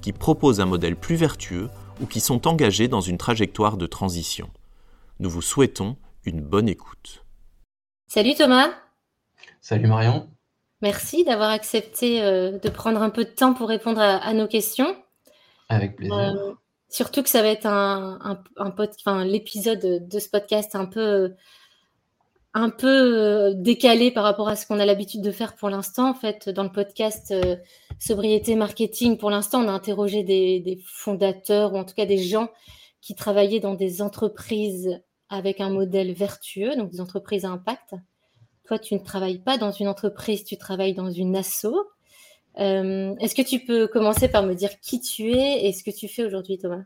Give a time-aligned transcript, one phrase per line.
[0.00, 4.50] qui proposent un modèle plus vertueux ou qui sont engagés dans une trajectoire de transition.
[5.18, 7.24] Nous vous souhaitons une bonne écoute.
[8.06, 8.70] Salut Thomas.
[9.60, 10.28] Salut Marion.
[10.82, 14.96] Merci d'avoir accepté euh, de prendre un peu de temps pour répondre à, nos questions.
[15.68, 16.16] Avec plaisir.
[16.16, 16.54] Euh,
[16.88, 21.34] surtout que ça va être un, un, l'épisode de ce podcast un peu
[22.54, 26.10] un peu euh, décalé par rapport à ce qu'on a l'habitude de faire pour l'instant.
[26.10, 27.56] En fait, dans le podcast euh,
[28.00, 32.48] Sobriété Marketing, pour l'instant, on a interrogé des, fondateurs ou en tout cas des gens
[33.02, 37.94] qui travaillaient dans des entreprises avec un modèle vertueux, donc des entreprises à impact.
[38.64, 41.66] Toi, tu ne travailles pas dans une entreprise, tu travailles dans une asso.
[42.58, 45.90] Euh, est-ce que tu peux commencer par me dire qui tu es et ce que
[45.90, 46.84] tu fais aujourd'hui, Thomas?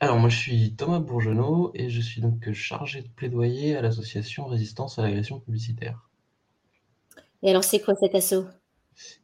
[0.00, 4.46] Alors moi je suis Thomas Bourgenot et je suis donc chargé de plaidoyer à l'association
[4.46, 6.10] Résistance à l'agression publicitaire.
[7.42, 8.44] Et alors c'est quoi cet asso?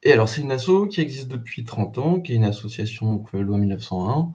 [0.02, 3.34] Et alors c'est une asso qui existe depuis 30 ans, qui est une association donc,
[3.34, 4.32] euh, loi 1901,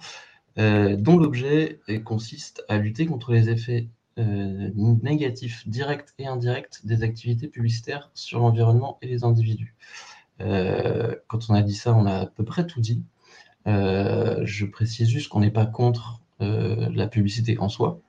[0.57, 4.71] euh, dont l'objet consiste à lutter contre les effets euh,
[5.03, 9.75] négatifs directs et indirects des activités publicitaires sur l'environnement et les individus.
[10.39, 13.03] quand on a dit ça, on a à peu près tout dit.
[13.65, 18.01] Je précise juste qu'on n'est pas contre la publicité en soi,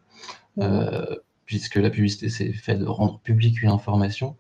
[0.61, 4.37] euh, puisque la publicité, c'est fait de rendre publique une information.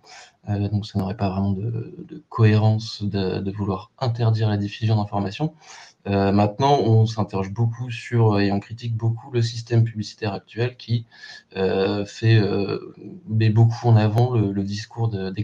[0.49, 5.55] Donc ça n'aurait pas vraiment de, cohérence de, vouloir interdire la diffusion d'informations.
[6.07, 11.05] maintenant, on s'interroge beaucoup sur et on critique beaucoup le système publicitaire actuel qui
[12.07, 12.41] fait
[13.29, 15.43] met beaucoup en avant le, discours des,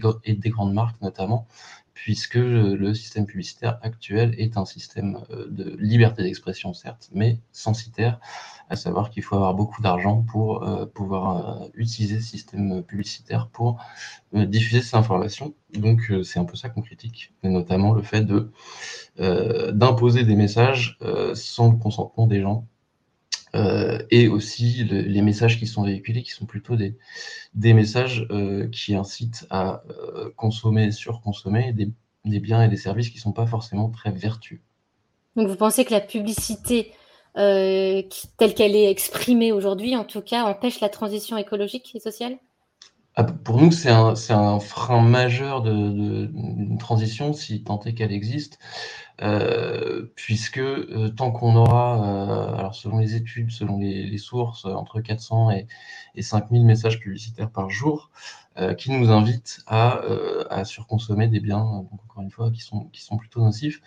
[0.49, 1.45] grandes marques notamment,
[1.95, 8.19] puisque le système publicitaire actuel est un système euh, de liberté d'expression, certes, mais censitaire,
[8.69, 13.47] à savoir qu'il faut avoir beaucoup d'argent pour euh, pouvoir euh, utiliser ce système publicitaire
[13.47, 13.81] pour
[14.33, 15.55] diffuser ces informations.
[15.73, 18.27] Donc c'est un peu ça qu'on critique, et notamment le fait
[19.17, 20.99] d'imposer des messages
[21.33, 22.67] sans le consentement des gens
[23.55, 26.97] euh, et aussi les messages qui sont véhiculés, qui sont plutôt des,
[27.53, 31.89] des messages euh, qui incitent à euh, consommer et surconsommer des,
[32.25, 34.59] des, biens et des services qui ne sont pas forcément très vertueux.
[35.37, 36.91] Donc vous pensez que la publicité
[37.35, 42.37] telle qu'elle est exprimée aujourd'hui, en tout cas, empêche la transition écologique et sociale?
[43.17, 48.11] Ah, pour nous, c'est un, un, frein majeur de, de, transition, si tant est qu'elle
[48.11, 48.59] existe.
[49.21, 54.99] Euh, puisque euh, tant qu'on aura, euh, alors selon les études, selon les, sources, entre
[54.99, 55.67] 400 et,
[56.15, 58.11] et 5000 messages publicitaires par jour,
[58.77, 63.81] qui nous invitent à, surconsommer des biens, donc encore une fois, qui sont, plutôt nocifs.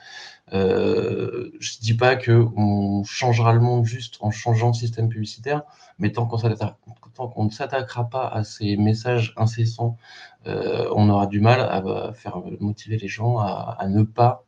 [0.53, 5.63] je ne dis pas qu'on changera le monde juste en changeant le système publicitaire,
[5.99, 9.97] mais tant qu'on ne s'attaquera pas à ces messages incessants,
[10.45, 14.45] on aura du mal à, faire motiver les gens à, ne pas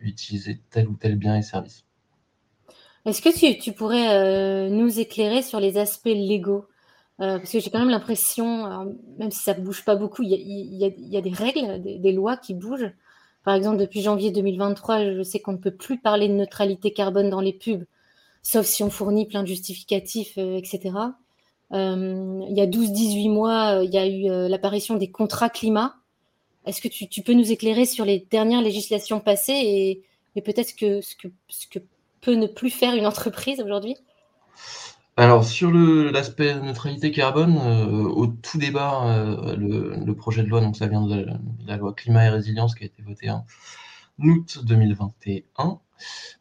[0.00, 1.84] utiliser tel ou tel bien et service.
[3.06, 6.66] Est-ce que tu, pourrais euh, nous éclairer sur les aspects légaux?
[7.20, 10.30] Euh, Parce que j'ai quand même l'impression, même si ça ne bouge pas beaucoup, il
[10.32, 12.92] y, a, des règles, des, lois qui bougent.
[13.44, 17.30] Par exemple, depuis janvier 2023, je sais qu'on ne peut plus parler de neutralité carbone
[17.30, 17.84] dans les pubs,
[18.42, 20.90] sauf si on fournit plein de justificatifs, etc.
[21.72, 25.99] il y a 12-18 mois, il y a eu l'apparition des contrats climat
[26.66, 30.02] est-ce que tu, peux nous éclairer sur les dernières législations passées
[30.34, 31.78] et, peut-être ce que,
[32.20, 33.96] peut ne plus faire une entreprise aujourd'hui?
[35.16, 40.76] Alors sur l'aspect neutralité carbone, euh, au tout débat, euh, le, projet de loi, donc
[40.76, 41.26] ça vient de
[41.66, 43.44] la, loi climat et résilience qui a été votée en
[44.22, 45.78] août 2021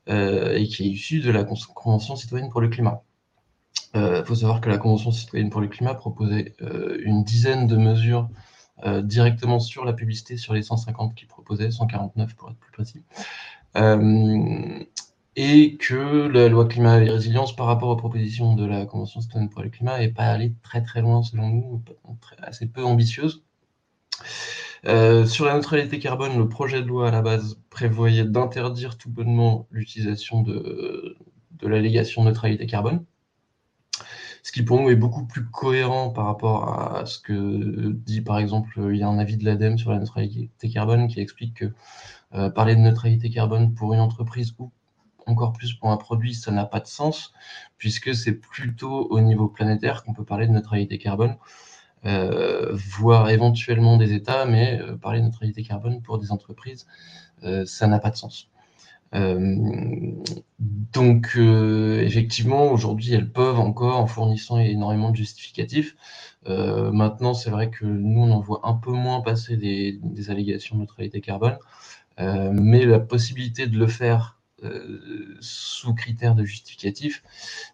[0.09, 3.03] euh, et qui est issue de la Convention citoyenne pour le climat.
[3.95, 6.53] Il faut savoir que la Convention citoyenne pour le climat proposait
[7.03, 8.29] une dizaine de mesures
[8.85, 13.03] euh, directement sur la publicité, sur les 150 qu'il proposait, 149 pour être plus précis.
[13.77, 14.83] Euh,
[15.35, 19.49] et que la loi climat et résilience par rapport aux propositions de la Convention citoyenne
[19.49, 21.83] pour le climat n'est pas allée très très loin selon nous,
[22.41, 23.43] assez peu ambitieuse.
[24.85, 29.09] Euh, sur la neutralité carbone, le projet de loi à la base prévoyait d'interdire tout
[29.09, 31.17] bonnement l'utilisation de,
[31.51, 33.05] de l'allégation neutralité carbone
[34.44, 38.39] ce qui pour nous est beaucoup plus cohérent par rapport à ce que dit par
[38.39, 41.74] exemple, il y a un avis de l'ADEME sur la neutralité carbone qui explique que
[42.36, 44.71] euh, parler de neutralité carbone pour une entreprise ou
[45.25, 47.33] encore plus pour un produit, ça n'a pas de sens,
[47.77, 51.38] puisque c'est plutôt au niveau planétaire qu'on peut parler de neutralité carbone,
[52.06, 56.88] euh, voire éventuellement des États, mais euh, parler de neutralité carbone pour des entreprises,
[57.44, 58.50] euh, ça n'a pas de sens.
[59.11, 65.95] Donc, effectivement, aujourd'hui, elles peuvent encore, en fournissant énormément de justificatifs,
[66.47, 70.81] maintenant, c'est vrai que nous, on en voit un peu moins passer des, allégations de
[70.81, 71.57] neutralité carbone,
[72.17, 77.23] mais la possibilité de le faire euh, sous critères de justificatif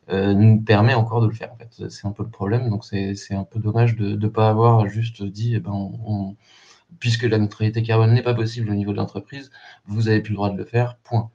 [0.09, 1.51] euh, nous permet encore de le faire.
[1.51, 2.69] En fait, c'est un peu le problème.
[2.69, 5.71] Donc c'est un peu dommage de ne pas avoir juste dit, eh ben,
[6.99, 9.51] puisque la neutralité carbone n'est pas possible au niveau de l'entreprise,
[9.85, 10.97] vous avez plus le droit de le faire.
[11.03, 11.29] Point.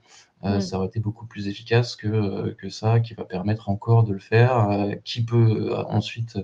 [0.44, 0.61] Euh, mm.
[0.61, 4.19] Ça aurait été beaucoup plus efficace que, que ça, qui va permettre encore de le
[4.19, 4.88] faire.
[5.05, 6.38] qui peut ensuite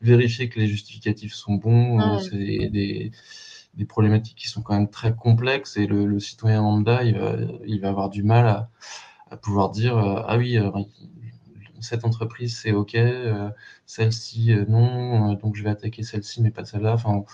[0.00, 2.18] vérifier que les justificatifs sont bons.
[2.20, 3.12] C'est des
[3.74, 7.36] des problématiques qui sont quand même très complexes et le, citoyen lambda, il va,
[7.66, 8.68] il va, avoir du mal à,
[9.30, 10.70] à pouvoir dire euh, ah oui, euh,
[11.80, 13.50] cette entreprise c'est ok, euh,
[13.86, 16.94] celle-ci non, donc je vais attaquer celle-ci mais pas celle-là.
[16.94, 17.24] Enfin,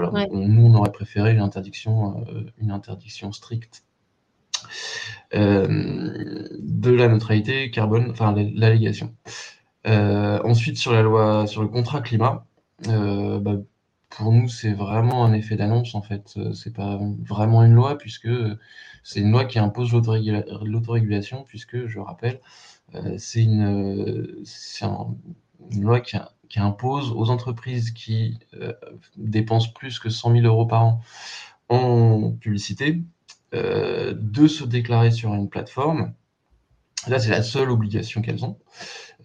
[0.00, 2.24] voilà, nous on aurait préféré une interdiction,
[2.58, 3.84] une interdiction stricte.
[5.32, 9.14] de la neutralité carbone, enfin l'allégation.
[9.84, 12.46] ensuite sur la loi, sur le contrat climat,
[12.86, 13.56] bah,
[14.10, 16.34] pour nous, c'est vraiment un effet d'annonce, en fait.
[16.36, 18.28] Euh, c'est pas vraiment une loi, puisque
[19.02, 22.40] c'est une loi qui impose l'autorégulation, puisque, je rappelle,
[22.94, 24.42] euh, c'est une,
[25.70, 26.16] une, loi qui,
[26.56, 28.72] impose aux entreprises qui euh,
[29.16, 31.00] dépensent plus que 100 000 euros par an
[31.68, 33.02] en publicité
[33.52, 36.12] de se déclarer sur une plateforme.
[37.06, 38.58] Là, c'est la seule obligation qu'elles ont.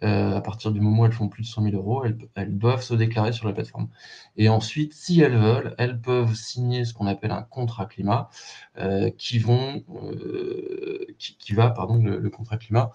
[0.04, 2.04] Euh, à partir du moment où elles font plus de 100 000 euros,
[2.36, 3.88] elles, doivent se déclarer sur la plateforme.
[4.36, 8.30] Et ensuite, si elles veulent, elles peuvent signer ce qu'on appelle un contrat climat,
[8.80, 12.92] euh, euh, qui, va, pardon, le, contrat climat,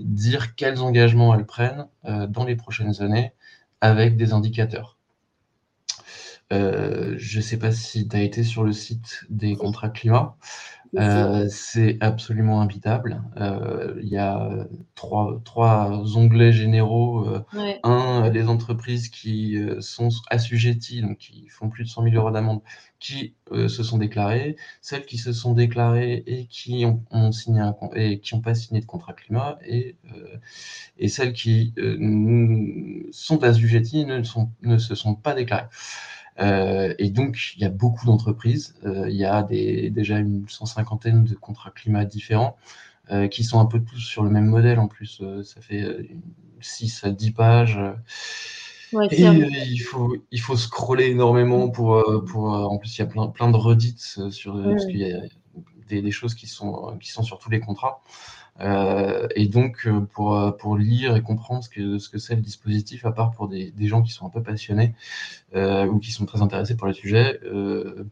[0.00, 3.32] dire quels engagements elles prennent dans les prochaines années
[3.80, 4.98] avec des indicateurs.
[6.50, 10.36] je ne sais pas si tu as été sur le site des contrats climat.
[10.98, 13.22] Euh, c'est absolument habitable.
[13.38, 17.26] Euh, il y a trois, trois onglets généraux.
[17.26, 17.42] Euh,
[17.82, 22.60] un, les entreprises qui sont assujetties, donc qui font plus de 100 000 euros d'amende,
[23.00, 28.20] qui se sont déclarées, celles qui se sont déclarées et qui ont, signé un, et
[28.20, 29.96] qui n'ont pas signé de contrat climat, et,
[30.98, 31.74] et celles qui
[33.12, 35.68] sont assujetties et ne, sont, ne se sont pas déclarées.
[36.40, 38.74] Euh, et donc, il y a beaucoup d'entreprises.
[38.84, 42.56] Euh, il y a des, déjà une cent cinquantaine de contrats climat différents
[43.10, 44.78] euh, qui sont un peu tous sur le même modèle.
[44.78, 45.84] En plus, ça fait
[46.60, 47.80] 6 à 10 pages.
[49.10, 52.44] et il faut, il faut scroller énormément pour, pour.
[52.44, 54.62] En plus, il y a plein, plein de redites sur.
[54.62, 55.20] Parce qu'il y a
[55.88, 58.02] des, des, choses qui sont, qui sont sur tous les contrats.
[58.60, 62.34] Euh, et donc, euh, pour, euh, pour lire et comprendre ce que, ce que c'est
[62.34, 64.94] le dispositif, à part pour des, des gens qui sont un peu passionnés
[65.54, 67.40] ou qui sont très intéressés par le sujet,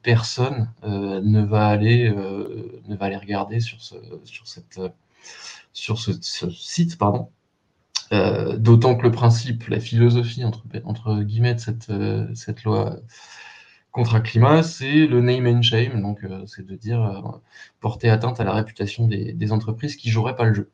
[0.02, 3.94] personne ne, va aller, ne va aller regarder sur ce,
[4.24, 4.80] sur cette,
[5.72, 6.12] sur ce,
[6.50, 6.98] site.
[6.98, 7.30] Pardon.
[8.58, 11.90] D'autant que le principe, la philosophie entre, entre guillemets de cette,
[12.34, 12.96] cette loi
[13.92, 17.38] contrat climat, c'est le name and shame, donc euh, c'est de dire euh,
[17.80, 20.70] porter atteinte à la réputation des, entreprises qui joueraient pas le jeu.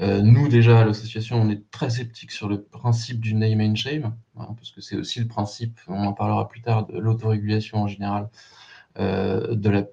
[0.00, 3.74] Euh, nous, déjà, à l'association, on est très sceptique sur le principe du name and
[3.74, 7.78] shame, hein, parce que c'est aussi le principe, on en parlera plus tard, de l'autorégulation
[7.78, 8.28] en général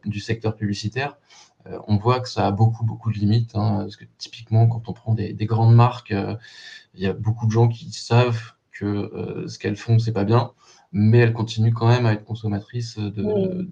[0.05, 1.17] du secteur publicitaire.
[1.87, 4.93] on voit que ça a beaucoup, beaucoup de limites, hein, parce que typiquement, quand on
[4.93, 6.13] prend des, des grandes marques,
[6.93, 10.53] il y a beaucoup de gens qui savent que ce qu'elles font, c'est pas bien,
[10.93, 13.67] mais elle continue quand même à être consommatrice de,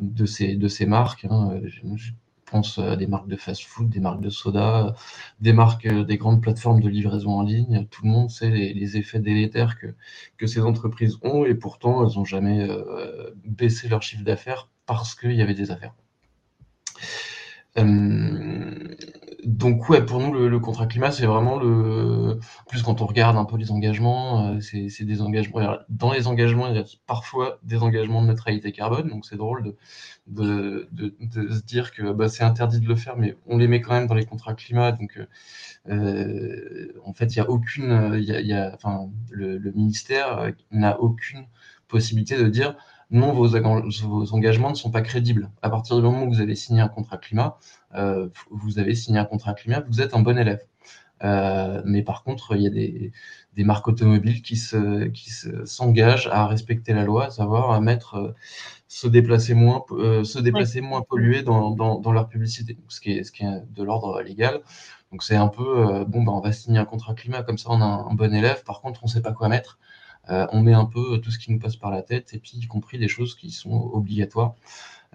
[0.00, 1.26] de, ces, de ces marques.
[1.28, 1.60] Hein.
[1.64, 2.12] Je
[2.46, 4.94] pense à des marques de fast-food, des marques de soda,
[5.40, 7.86] des marques, euh, des grandes plateformes de livraison en ligne.
[7.90, 9.88] Tout le monde sait les, effets délétères que,
[10.36, 15.14] que ces entreprises ont et pourtant elles n'ont jamais euh, baissé leur chiffre d'affaires parce
[15.14, 15.94] qu'il y avait des affaires.
[17.78, 18.94] Euh,
[19.44, 22.38] donc ouais, pour nous, le, contrat climat, c'est vraiment le...
[22.68, 25.78] Plus quand on regarde un peu les engagements, euh, c'est des engagements...
[25.88, 29.74] Dans les engagements, il y a parfois des engagements de neutralité carbone, donc c'est drôle
[30.28, 31.16] de, de,
[31.52, 34.06] se dire que bah, c'est interdit de le faire, mais on les met quand même
[34.06, 35.18] dans les contrats climat, donc
[35.88, 38.14] euh, en fait, il y a aucune...
[38.14, 41.46] Il y a, enfin, le, le ministère n'a aucune
[41.88, 42.76] possibilité de dire
[43.12, 43.54] non, vos,
[44.34, 45.50] engagements ne sont pas crédibles.
[45.62, 47.58] À partir du moment où vous avez signé un contrat climat,
[47.94, 50.60] euh, vous avez signé un contrat climat, vous êtes un bon élève.
[51.84, 53.12] mais par contre, il y a des,
[53.54, 55.30] des marques automobiles qui se, qui
[55.64, 58.34] s'engagent à respecter la loi, à savoir à mettre
[58.88, 59.84] se déplacer moins,
[60.24, 63.62] se déplacer moins pollués dans, dans, dans, leur publicité, ce qui est, ce qui est
[63.70, 64.62] de l'ordre légal.
[65.12, 67.80] Donc c'est un peu, bon, bah, on va signer un contrat climat, comme ça on
[67.82, 69.78] a un, bon élève, par contre on ne sait pas quoi mettre.
[70.28, 72.66] On met un peu tout ce qui nous passe par la tête, et puis y
[72.66, 74.54] compris des choses qui sont obligatoires.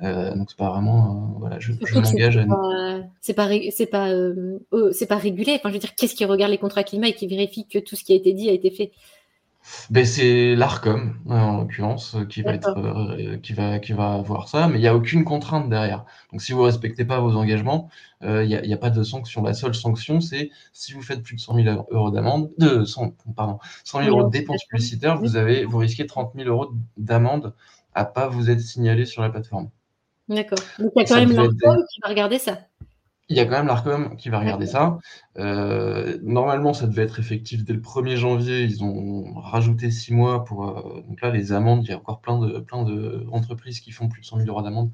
[0.04, 2.46] Euh, donc c'est pas vraiment, euh, voilà, je, je m'engage à.
[3.20, 4.60] C'est pas, c'est pas, euh,
[4.92, 5.54] c'est pas régulé.
[5.56, 7.96] Enfin, je veux dire, qu'est-ce qui regarde les contrats climat et qui vérifie que tout
[7.96, 8.92] ce qui a été dit a été fait?
[9.90, 14.78] Ben, c'est l'Arcom en l'occurrence qui va être qui va qui va avoir ça, mais
[14.78, 16.06] il n'y a aucune contrainte derrière.
[16.32, 17.90] Donc si vous respectez pas vos engagements,
[18.22, 19.44] il n'y a, pas de sanction.
[19.44, 23.14] La seule sanction, c'est si vous faites plus de 100 000 euros d'amende, de 100,
[23.36, 27.54] pardon, 100 000 euros de dépenses publicitaires, vous avez vous risquez 30 000 euros d'amende
[27.94, 29.70] à pas vous être signalé sur la plateforme.
[30.30, 30.60] D'accord.
[30.80, 32.60] Donc il y a quand même l'ARCOM qui va regarder ça.
[33.30, 35.00] Il y a quand même l'ARCOM qui va regarder ça.
[35.38, 38.62] Euh, normalement, ça devait être effectif dès le 1er janvier.
[38.62, 40.66] Ils ont rajouté six mois pour.
[40.66, 44.08] Euh, donc là, les amendes, il y a encore plein de plein d'entreprises qui font
[44.08, 44.92] plus de 100 000 euros d'amende.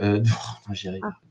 [0.00, 0.28] Euh, de,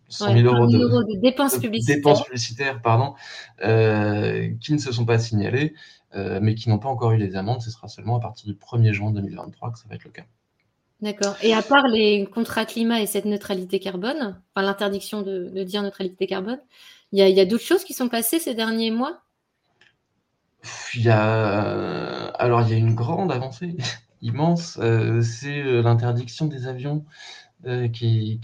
[0.08, 3.14] 100 000 euros, de, dépenses publicitaires, dépenses publicitaires pardon,
[3.60, 5.74] qui ne se sont pas signalées,
[6.16, 7.62] mais qui n'ont pas encore eu les amendes.
[7.62, 10.26] Ce sera seulement à partir du 1er juin 2023 que ça va être le cas.
[11.02, 11.36] D'accord.
[11.42, 16.28] Et à part les contrats climat et cette neutralité carbone, enfin l'interdiction de, dire neutralité
[16.28, 16.60] carbone,
[17.12, 19.22] il y a, d'autres choses qui sont passées ces derniers mois?
[20.94, 23.76] Il y a alors il y a une grande avancée
[24.22, 27.04] immense, euh, c'est euh, l'interdiction des avions
[27.66, 28.40] euh, qui,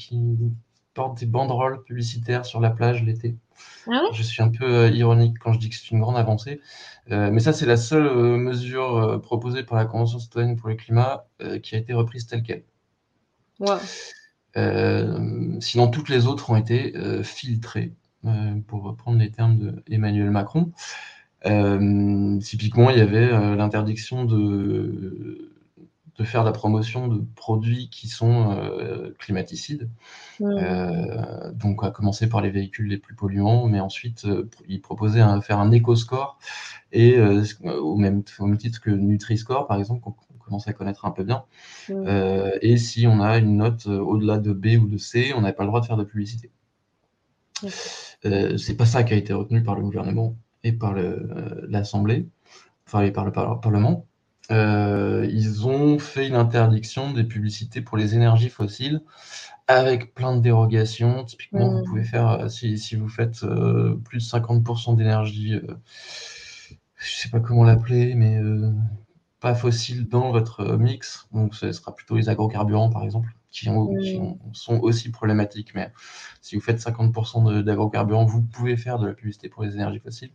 [0.94, 3.36] portent des banderoles publicitaires sur la plage l'été.
[3.88, 6.62] Ah je suis un peu ironique quand je dis que c'est une grande avancée.
[7.12, 10.70] Euh, mais ça, c'est la seule euh, mesure euh, proposée par la Convention citoyenne pour
[10.70, 11.26] le climat
[11.64, 12.64] qui a été reprise telle qu'elle.
[15.62, 17.94] sinon, toutes les autres ont été filtrées,
[18.68, 20.72] pour reprendre les termes d'Emmanuel Macron.
[21.44, 25.47] typiquement, il y avait l'interdiction de
[26.18, 29.90] de faire la promotion de produits qui sont euh, climaticides.
[30.42, 35.22] Euh, donc, à commencer par les véhicules les plus polluants, mais ensuite, euh, il proposait
[35.22, 36.40] de faire un éco-score,
[36.92, 41.12] et au, même, au même titre que Nutri-Score, par exemple, qu'on commence à connaître un
[41.12, 41.44] peu bien.
[42.62, 45.64] et si on a une note au-delà de B ou de C, on n'a pas
[45.64, 46.50] le droit de faire de publicité.
[47.62, 50.96] c'est pas ça qui a été retenu par le gouvernement et par
[51.68, 52.30] l'Assemblée,
[52.88, 54.08] enfin, et par le Parlement.
[54.50, 59.02] Euh, ils ont fait une interdiction des publicités pour les énergies fossiles
[59.68, 61.26] avec plein de dérogations.
[61.26, 61.84] Typiquement, vous mmh.
[61.84, 67.30] pouvez faire, euh, si, si vous faites euh, plus de 50% d'énergie, je je sais
[67.30, 68.40] pas comment l'appeler, mais
[69.40, 74.38] pas fossile dans votre mix, donc ce sera plutôt les agrocarburants par exemple, qui, mmh.
[74.54, 75.76] sont aussi problématiques.
[75.76, 75.92] Mais
[76.42, 80.32] si vous faites 50% d'agrocarburants, vous pouvez faire de la publicité pour les énergies fossiles.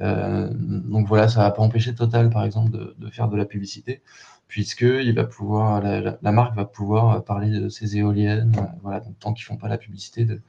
[0.00, 4.02] Euh, donc voilà, ça va pas empêcher Total, par exemple, de, faire de la publicité,
[4.46, 9.32] puisque il va pouvoir, la, marque va pouvoir parler de ses éoliennes, euh, voilà, tant
[9.32, 10.40] qu'ils font pas la publicité de,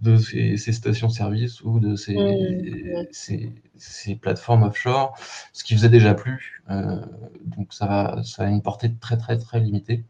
[0.00, 2.16] de ces, stations-service ou de ces,
[3.12, 5.16] ces, plateformes offshore,
[5.52, 6.62] ce qui faisait déjà plus.
[6.70, 7.00] Euh,
[7.44, 10.04] donc ça va, ça a une portée très très très limitée.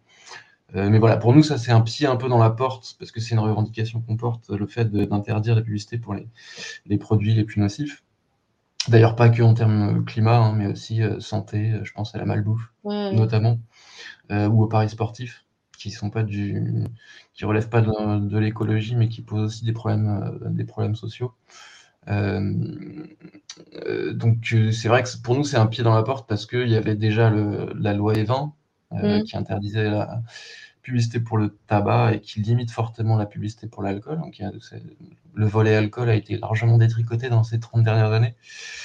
[0.75, 3.21] mais voilà, pour nous, ça c'est un pied un peu dans la porte, parce que
[3.21, 6.28] c'est une revendication qu'on porte, le fait d'interdire la publicité pour les,
[6.87, 8.02] les produits les plus nocifs.
[8.88, 12.14] D'ailleurs, pas que en termes euh, climat, hein, mais aussi euh, santé, euh, je pense
[12.14, 13.59] à la malbouffe, notamment,
[14.31, 15.45] ou aux paris sportifs,
[15.79, 16.87] qui sont pas du,
[17.35, 21.35] qui relèvent pas de, l'écologie, mais qui posent aussi des problèmes, des problèmes sociaux.
[22.07, 23.14] donc,
[24.73, 26.97] c'est vrai que pour nous, c'est un pied dans la porte parce qu'il y avait
[26.97, 28.53] déjà la loi E20
[28.93, 29.23] mmh.
[29.25, 30.23] qui interdisait la,
[30.85, 34.21] publicité pour le tabac et qui limite fortement la publicité pour l'alcool.
[34.21, 34.41] Donc,
[35.35, 38.35] le volet alcool a été largement détricoté dans ces 30 dernières années,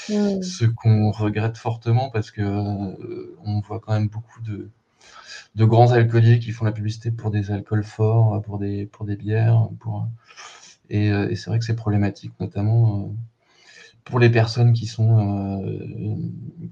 [0.10, 0.42] mmh.
[0.42, 4.70] ce qu'on regrette fortement parce que euh, on voit quand même beaucoup de,
[5.56, 9.16] de grands alcooliers qui font la publicité pour des alcools forts, pour des, pour des
[9.16, 9.68] bières.
[9.80, 10.08] Pour,
[10.90, 13.14] et, euh, et c'est vrai que c'est problématique, notamment euh,
[14.06, 16.16] pour les personnes qui sont, euh,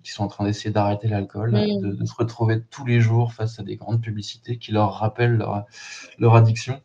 [0.03, 3.63] qui sont en train d'essayer d'arrêter l'alcool, de, se retrouver tous les jours face à
[3.63, 5.65] des grandes publicités qui leur rappellent leur,
[6.19, 6.81] leur addiction.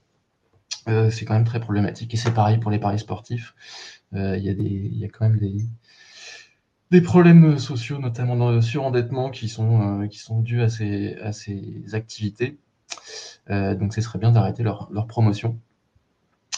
[0.89, 2.13] Euh, c'est quand même très problématique.
[2.15, 3.55] Et c'est pareil pour les paris sportifs.
[4.15, 5.57] Euh, il y, y, a quand même des,
[6.91, 11.33] des problèmes sociaux, notamment dans le surendettement, qui sont, qui sont dus à ces, à
[11.33, 12.59] ces activités.
[13.49, 15.59] donc, ce serait bien d'arrêter leur, leur promotion.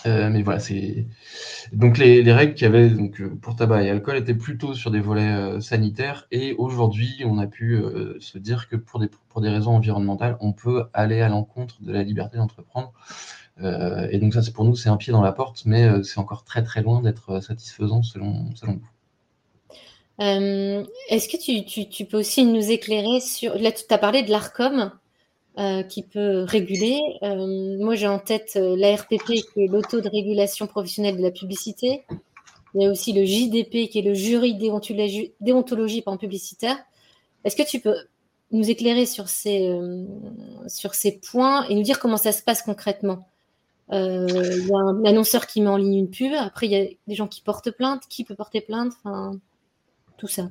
[0.06, 1.06] Euh, mais voilà, c'est
[1.73, 4.75] donc les, les règles qu'il y avait donc, euh, pour tabac et alcool étaient plutôt
[4.75, 6.26] sur des volets euh, sanitaires.
[6.30, 7.82] Et aujourd'hui, on a pu
[8.20, 11.92] se dire que pour des, pour des raisons environnementales, on peut aller à l'encontre de
[11.92, 12.92] la liberté d'entreprendre.
[13.61, 16.44] et donc ça, c'est pour nous, c'est un pied dans la porte, mais c'est encore
[16.44, 18.88] très très loin d'être satisfaisant selon, selon vous.
[20.18, 23.56] Est-ce que tu, peux aussi nous éclairer sur...
[23.58, 24.92] Là, tu as parlé de l'ARCOM
[25.88, 27.00] qui peut réguler.
[27.23, 32.04] moi, j'ai en tête l'ARPP qui est l'auto de régulation professionnelle de la publicité.
[32.75, 36.76] Il y a aussi le JDP qui est le jury déontologie, déontologie publicitaire.
[37.44, 37.96] Est-ce que tu peux
[38.50, 40.04] nous éclairer sur ces, euh,
[40.66, 43.28] sur ces points et nous dire comment ça se passe concrètement?
[43.92, 46.76] Euh, Il y a un annonceur qui met en ligne une pub, après il y
[46.76, 48.92] a des gens qui portent plainte, qui peut porter plainte,
[50.16, 50.49] tout ça.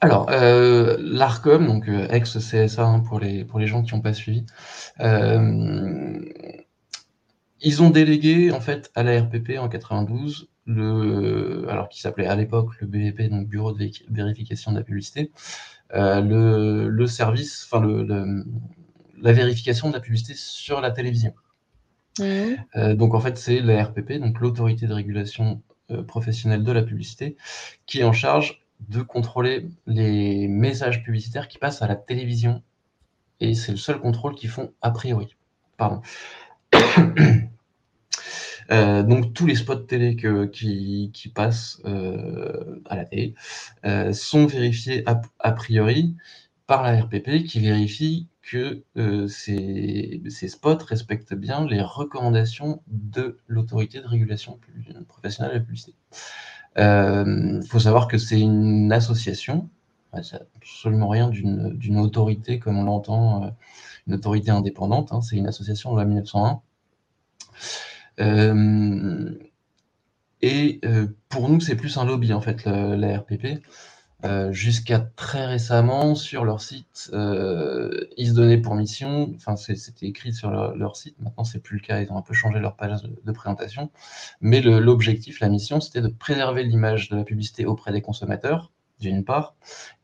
[0.00, 4.44] Alors, euh, l'ARCOM, donc ex-CSA hein, pour, les, pour les gens qui n'ont pas suivi,
[7.60, 12.36] ils ont délégué en fait à la RPP en 92 le, alors qui s'appelait à
[12.36, 15.32] l'époque le BVP, donc Bureau de vérification de la publicité,
[15.94, 18.44] euh, le, service, enfin le,
[19.20, 21.34] la vérification de la publicité sur la télévision.
[22.18, 22.24] Mmh.
[22.76, 26.82] Euh, donc en fait, c'est la RPP, donc l'autorité de régulation euh, professionnelle de la
[26.82, 27.36] publicité,
[27.86, 32.62] qui est en charge de contrôler les messages publicitaires qui passent à la télévision.
[33.40, 35.36] Et c'est le seul contrôle qu'ils font a priori.
[35.76, 36.02] Pardon.
[38.70, 43.34] Euh, donc tous les spots télé qui, passent euh, à la télé
[43.86, 46.16] euh, sont vérifiés a, priori
[46.66, 48.84] par la RPP qui vérifie que
[49.28, 54.60] ces, spots respectent bien les recommandations de l'autorité de régulation
[55.08, 55.94] professionnelle de la publicité.
[56.78, 59.68] Il faut savoir que c'est une association,
[60.22, 63.54] ça absolument rien d'une autorité comme on l'entend,
[64.06, 65.20] une autorité indépendante, hein.
[65.20, 66.60] c'est une association de la 1901.
[68.20, 69.30] Euh,
[70.40, 73.62] et euh, pour nous, c'est plus un lobby, en fait, la RPP.
[74.24, 80.32] Euh, jusqu'à très récemment, sur leur site, ils se donnaient pour mission, enfin c'était écrit
[80.32, 83.02] sur leur, site, maintenant c'est plus le cas, ils ont un peu changé leur page
[83.02, 83.90] de présentation,
[84.40, 89.24] mais l'objectif, la mission, c'était de préserver l'image de la publicité auprès des consommateurs, d'une
[89.24, 89.54] part,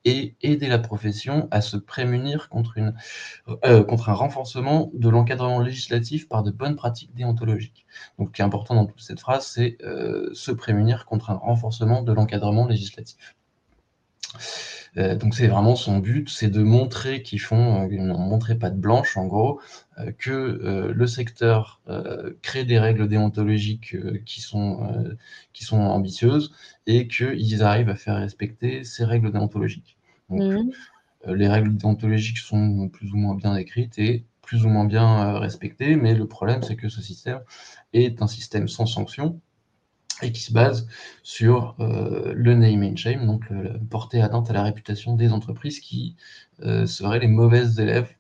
[0.04, 6.42] et aider la profession à se prémunir contre, euh, un renforcement de l'encadrement législatif par
[6.42, 7.86] de bonnes pratiques déontologiques.
[8.18, 11.34] Donc, ce qui est important dans toute cette phrase, c'est euh, se prémunir contre un
[11.34, 13.34] renforcement de l'encadrement législatif.
[14.96, 18.76] Euh, donc c'est vraiment son but, c'est de montrer qu'ils font, euh, montrer pas de
[18.76, 19.60] blanche en gros,
[19.98, 20.32] euh, que
[20.94, 21.80] le secteur
[22.42, 25.16] crée des règles déontologiques qui, sont,
[25.52, 26.52] qui sont ambitieuses
[26.86, 29.96] et qu'ils arrivent à faire respecter ces règles déontologiques.
[30.30, 31.32] Donc, mmh.
[31.34, 35.96] les règles déontologiques sont plus ou moins bien écrites et plus ou moins bien respectées,
[35.96, 37.40] mais le problème c'est que ce système
[37.92, 39.40] est un système sans sanction
[40.22, 40.86] et qui se base
[41.22, 45.80] sur euh, le name and shame, donc le, porter atteinte à la réputation des entreprises
[45.80, 46.16] qui
[46.62, 48.14] euh, seraient les mauvaises élèves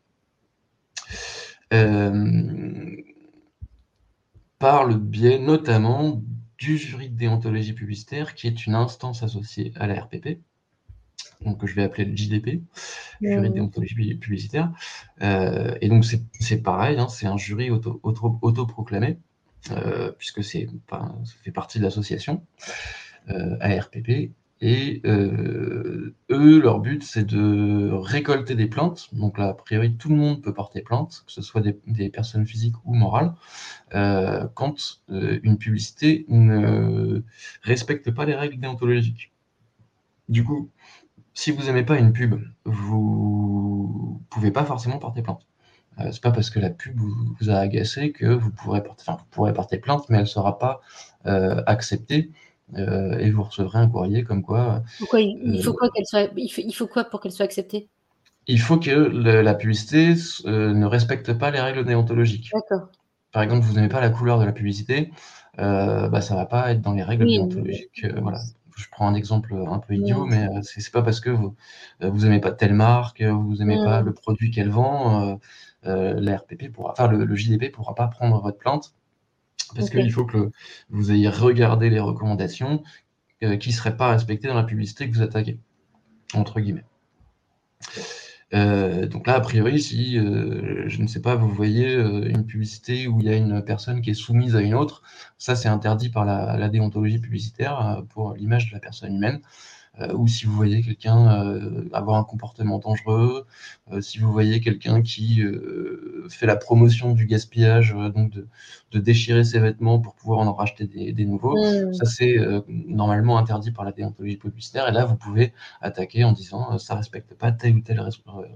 [1.72, 2.96] euh,
[4.58, 6.22] par le biais notamment
[6.58, 10.38] du jury de déontologie publicitaire, qui est une instance associée à la RPP,
[11.42, 12.62] donc que je vais appeler le JDP,
[13.20, 14.72] jury de déontologie publicitaire.
[15.20, 19.08] et donc c'est pareil, hein, c'est un jury auto-proclamé.
[19.08, 19.18] Auto
[20.18, 22.44] puisque c'est, ça fait partie de l'association
[23.30, 24.30] euh, ARPP.
[24.60, 29.08] Et euh, eux, leur but, c'est de récolter des plaintes.
[29.12, 32.46] Donc là, a priori, tout le monde peut porter plainte, que ce soit des, personnes
[32.46, 33.34] physiques ou morales,
[34.54, 37.22] quand une publicité ne
[37.62, 39.32] respecte pas les règles déontologiques.
[40.28, 40.70] Du coup,
[41.34, 45.46] si vous n'aimez pas une pub, vous pouvez pas forcément porter plainte.
[46.00, 49.18] Euh, c'est pas parce que la pub vous, a agacé que vous pourrez porter, enfin,
[49.18, 50.80] vous pourrez porter plainte, mais elle ne sera pas
[51.26, 52.30] euh, acceptée.
[52.78, 54.82] Euh, et vous recevrez un courrier comme quoi.
[54.98, 57.88] Pourquoi il, faut quoi qu'elle soit, il faut, quoi pour qu'elle soit acceptée?
[58.46, 60.14] Il faut que la publicité
[60.46, 62.50] ne respecte pas les règles déontologiques.
[62.52, 62.88] D'accord.
[63.32, 65.10] Par exemple, vous n'aimez pas la couleur de la publicité,
[65.56, 68.06] bah, ça ne va pas être dans les règles déontologiques.
[68.20, 68.40] voilà
[68.76, 71.54] je prends un exemple un peu idiot, mais ce c'est pas parce que vous
[72.00, 75.38] vous aimez pas telle marque, vous aimez pas le produit qu'elle vend,
[75.86, 78.94] euh, la RPP pourra, enfin le, le JDP pourra pas prendre votre plainte.
[79.74, 80.50] Parce qu'il faut que
[80.90, 82.82] vous ayez regardé les recommandations
[83.42, 85.58] euh, qui ne seraient pas respectées dans la publicité que vous attaquez,
[86.34, 86.84] entre guillemets.
[88.52, 93.20] Euh, donc là, a priori, si, je ne sais pas, vous voyez une publicité où
[93.20, 95.02] il y a une personne qui est soumise à une autre,
[95.38, 99.40] ça c'est interdit par la déontologie publicitaire pour l'image de la personne humaine.
[100.00, 103.46] Euh, ou si vous voyez quelqu'un euh, avoir un comportement dangereux,
[103.92, 105.42] euh, si vous voyez quelqu'un qui
[106.30, 108.46] fait la promotion du gaspillage, donc de,
[108.98, 111.94] déchirer ses vêtements pour pouvoir en racheter des, nouveaux, mmh.
[111.94, 112.36] ça c'est
[112.68, 114.88] normalement interdit par la déontologie publicitaire.
[114.88, 118.00] Et là, vous pouvez attaquer en disant ça respecte pas telle ou telle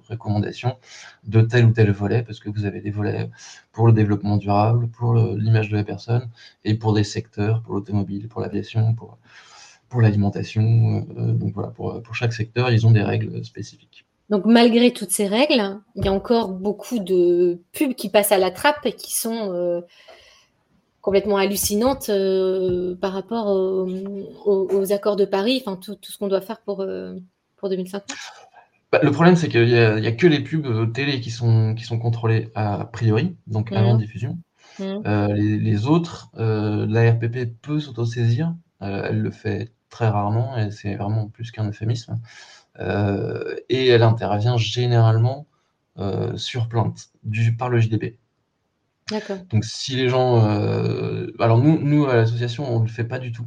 [0.09, 0.77] recommandation
[1.25, 3.31] de tel ou tel volet, parce que vous avez des volets
[3.73, 6.29] pour le développement durable, pour l'image de la personne,
[6.65, 9.19] et pour des secteurs, pour l'automobile, pour l'aviation, pour
[9.89, 11.07] pour l'alimentation.
[11.17, 14.07] donc voilà, pour, pour chaque secteur, ils ont des règles spécifiques.
[14.31, 18.39] Donc malgré toutes ces règles, il y a encore beaucoup de pubs qui passent à
[18.39, 19.83] la trappe et qui sont
[21.01, 22.11] complètement hallucinantes
[23.01, 26.85] par rapport aux, accords de Paris, enfin tout, tout ce qu'on doit faire pour,
[27.57, 28.03] pour 2050.
[28.91, 31.99] Bah, le problème, c'est qu'il n'y a, que les pubs télé qui sont, qui sont
[31.99, 33.99] contrôlées a priori, donc avant mmh.
[33.99, 34.39] diffusion.
[34.79, 34.85] Mmh.
[35.07, 40.71] Euh, les, autres, euh, la RPP peut s'autosaisir, euh, elle le fait très rarement, et
[40.71, 42.19] c'est vraiment plus qu'un euphémisme.
[42.79, 45.47] et elle intervient généralement
[46.37, 48.19] sur plainte du, par le JDP.
[49.11, 49.39] D'accord.
[49.51, 50.45] Donc si les gens...
[51.39, 53.47] alors nous, nous à l'association, on ne le fait pas du tout.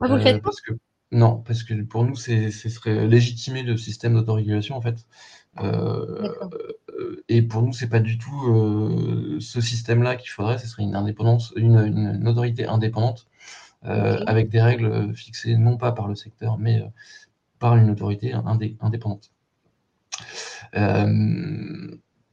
[0.00, 0.72] Ah, vous le faites parce que,
[1.12, 5.06] Non, parce que pour nous, ce serait légitimer le système d'autorégulation, en fait.
[5.60, 6.28] Euh,
[7.28, 10.58] et pour nous, c'est pas du tout euh, ce système-là qu'il faudrait.
[10.58, 13.26] Ce serait une indépendance, une, autorité indépendante
[13.84, 16.82] euh, avec des règles fixées non pas par le secteur, mais
[17.58, 18.32] par une autorité
[18.80, 19.30] indépendante.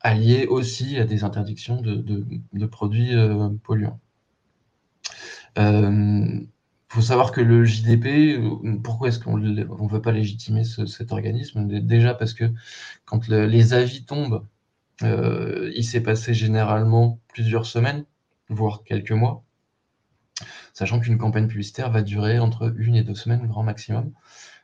[0.02, 3.14] alliée aussi à des interdictions de, produits
[3.64, 4.00] polluants.
[5.58, 6.48] Il
[6.90, 8.40] faut savoir que le JDP,
[8.84, 11.68] pourquoi est-ce qu'on ne veut pas légitimer cet organisme?
[11.82, 12.46] Déjà parce que
[13.06, 14.46] quand les avis tombent
[15.04, 18.06] euh, il s'est passé généralement plusieurs semaines,
[18.50, 19.44] voire quelques mois,
[20.74, 24.12] sachant qu'une campagne publicitaire va durer entre une et deux semaines, grand maximum.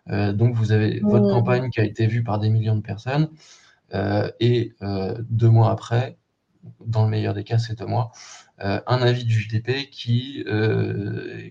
[0.09, 3.29] Euh, donc vous avez votre campagne qui a été vue par des millions de personnes,
[3.93, 4.73] euh, et
[5.29, 6.17] deux mois après,
[6.85, 8.11] dans le meilleur des cas, c'est deux mois,
[8.59, 10.45] un avis du JDP qui,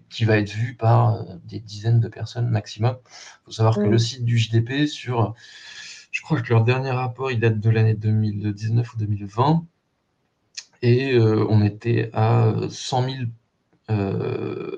[0.09, 2.97] qui va être vu par des dizaines de personnes maximum.
[3.05, 5.35] Il faut savoir que le site du JDP sur
[6.11, 9.65] je crois que leur dernier rapport, il date de l'année 2019 ou 2020.
[10.83, 13.27] Et euh, on était à 100 000 euh,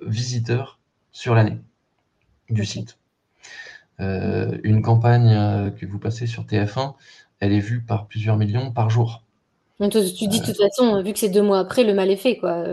[0.06, 0.78] visiteurs
[1.12, 1.58] sur l'année
[2.50, 2.98] du site.
[4.00, 6.94] Euh, une campagne que vous passez sur TF1,
[7.40, 9.22] elle est vue par plusieurs millions par jour.
[9.78, 12.38] tu dis de toute façon, vu que c'est deux mois après, le mal est fait.
[12.38, 12.64] Quoi.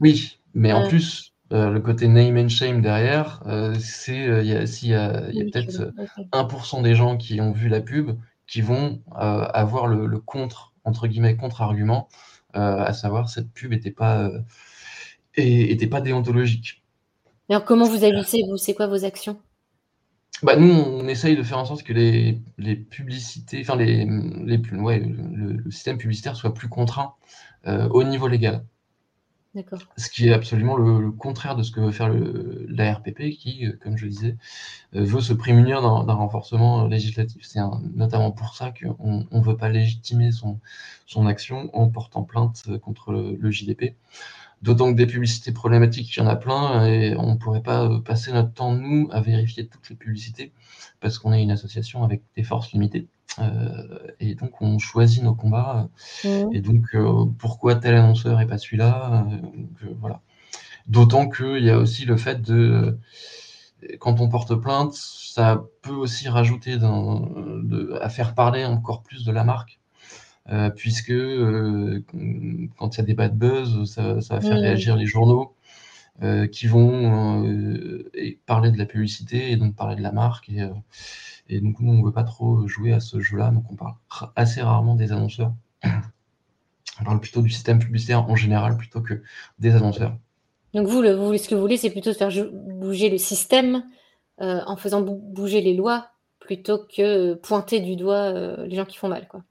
[0.00, 4.48] Oui, mais en plus, euh, le côté name and shame derrière, euh, c'est euh, il
[4.48, 5.10] y a,
[5.44, 5.92] peut-être
[6.32, 11.36] 1% des gens qui ont vu la pub qui vont avoir le, contre entre guillemets
[11.36, 12.08] contre-argument,
[12.52, 14.30] à savoir cette pub n'était pas
[15.36, 16.82] était pas déontologique.
[17.48, 18.56] Alors comment vous agissez vous?
[18.56, 19.38] C'est quoi vos actions?
[20.42, 24.04] Bah, nous, on essaye de faire en sorte que les, les publicités, enfin les,
[24.44, 27.14] les ouais, le, le, système publicitaire soit plus contraint
[27.64, 28.62] au niveau légal.
[29.96, 33.66] Ce qui est absolument le, contraire de ce que veut faire le, la RPP, qui,
[33.66, 34.36] euh, comme je disais,
[34.94, 37.42] euh, veut se prémunir d'un renforcement euh, législatif.
[37.44, 37.60] C'est
[37.94, 40.60] notamment pour ça qu'on ne veut pas légitimer son,
[41.06, 43.94] son action en portant plainte contre le, JDP.
[44.62, 48.00] D'autant que des publicités problématiques, il y en a plein, et on ne pourrait pas
[48.00, 50.52] passer notre temps, nous, à vérifier toutes les publicités,
[51.00, 53.06] parce qu'on est une association avec des forces limitées.
[53.38, 55.88] Euh, et donc, on choisit nos combats.
[56.24, 56.28] Mmh.
[56.52, 60.20] Et donc, euh, pourquoi tel annonceur et pas celui-là euh, Voilà.
[60.86, 62.98] D'autant qu'il y a aussi le fait de,
[63.98, 66.78] quand on porte plainte, ça peut aussi rajouter
[68.00, 69.80] à faire parler encore plus de la marque.
[70.76, 71.12] Puisque
[72.76, 74.60] quand il y a des bad buzz, ça, va faire mmh.
[74.60, 75.54] réagir les journaux
[76.52, 78.04] qui vont
[78.46, 80.48] parler de la publicité et donc parler de la marque.
[80.48, 80.66] Et,
[81.48, 83.94] et donc, nous, on ne veut pas trop jouer à ce jeu-là, donc on parle
[84.34, 85.52] assez rarement des annonceurs.
[87.00, 89.22] On parle plutôt du système publicitaire en général plutôt que
[89.58, 90.16] des annonceurs.
[90.74, 93.84] Donc, vous, vous ce que vous voulez, c'est plutôt faire bouger le système
[94.40, 96.08] euh, en faisant bouger les lois
[96.40, 99.26] plutôt que pointer du doigt euh, les gens qui font mal.
[99.28, 99.42] Quoi.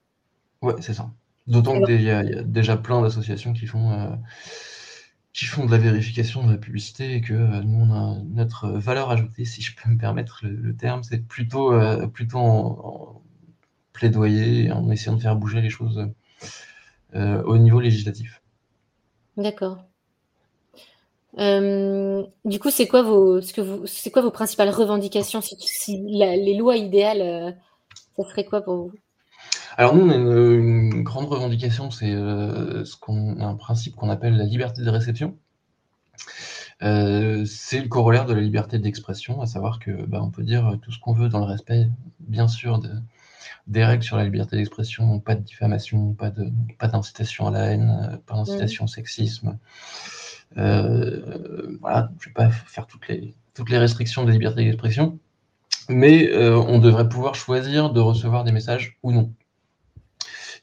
[0.65, 1.11] Ouais, c'est ça.
[1.45, 3.91] D'autant qu'il y, a déjà plein d'associations qui font.
[3.91, 4.09] Euh,
[5.31, 8.69] qui font de la vérification de la publicité et que euh, nous, on a notre
[8.69, 13.21] valeur ajoutée, si je peux me permettre le, terme, c'est plutôt, euh, plutôt en,
[13.91, 16.09] plaidoyer, en essayant de faire bouger les choses
[17.13, 18.41] au niveau législatif.
[19.37, 19.77] D'accord.
[21.37, 25.41] du coup, c'est quoi vos, ce que vous, c'est quoi vos principales revendications?
[25.41, 27.55] Si, les lois idéales,
[28.17, 28.91] ça serait quoi pour vous?
[29.77, 34.37] Alors nous, on a une, grande revendication, c'est euh, ce qu'on un principe qu'on appelle
[34.37, 35.37] la liberté de réception.
[36.81, 40.77] Euh, c'est le corollaire de la liberté d'expression, à savoir que bah, on peut dire
[40.81, 42.81] tout ce qu'on veut dans le respect, bien sûr,
[43.67, 47.71] des règles sur la liberté d'expression, pas de diffamation, pas de pas d'incitation à la
[47.71, 49.57] haine, pas d'incitation au sexisme.
[50.57, 54.63] Euh, voilà, je ne vais pas faire toutes les, toutes les restrictions de la liberté
[54.63, 55.19] d'expression,
[55.89, 59.33] mais on devrait pouvoir choisir de recevoir des messages ou non.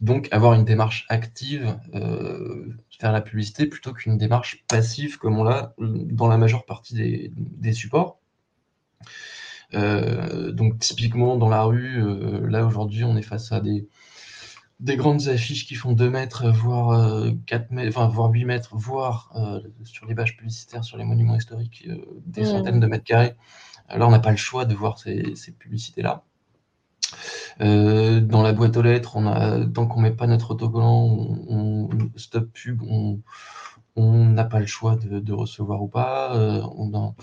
[0.03, 5.45] Donc avoir une démarche active, euh, faire la publicité, plutôt qu'une démarche passive comme on
[5.45, 8.19] l'a dans la majeure partie des, supports.
[9.73, 12.03] donc typiquement dans la rue,
[12.51, 13.87] là aujourd'hui on est face à des,
[14.81, 19.33] des grandes affiches qui font 2 mètres, voire 4 mètres, enfin voire 8 mètres, voire
[19.85, 21.88] sur les bâches publicitaires, sur les monuments historiques,
[22.27, 22.47] des mmh.
[22.47, 23.37] centaines de mètres carrés.
[23.88, 26.25] Là on n'a pas le choix de voir ces, ces publicités-là.
[27.61, 31.05] Euh, dans la boîte aux lettres, on tant qu'on met pas notre autocollant,
[31.49, 33.21] on, stop pub, on
[33.97, 36.35] n'a pas le choix de, recevoir ou pas.
[36.37, 37.15] Euh, on,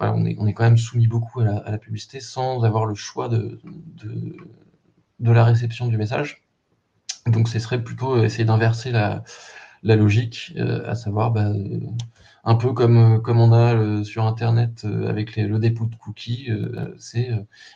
[0.00, 3.60] on, est, on, quand même soumis beaucoup à la, publicité sans avoir le choix de,
[5.20, 6.42] la réception du message.
[7.26, 9.22] Donc ce serait plutôt essayer d'inverser la,
[9.82, 11.52] la, logique, euh, à savoir bah,
[12.48, 15.94] un peu comme, euh, comme on a euh, sur Internet euh, avec le dépôt de
[15.96, 16.48] cookies,
[16.98, 17.28] c'est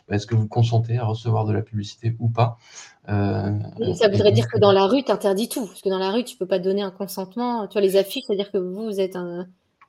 [0.07, 2.57] bah, est-ce que vous consentez à recevoir de la publicité ou pas
[3.05, 6.23] Ça voudrait dire que dans la rue, tu interdis tout, parce que dans la rue,
[6.23, 7.67] tu ne peux pas donner un consentement.
[7.67, 9.15] Tu vois, les affiches, c'est-à-dire que vous, vous êtes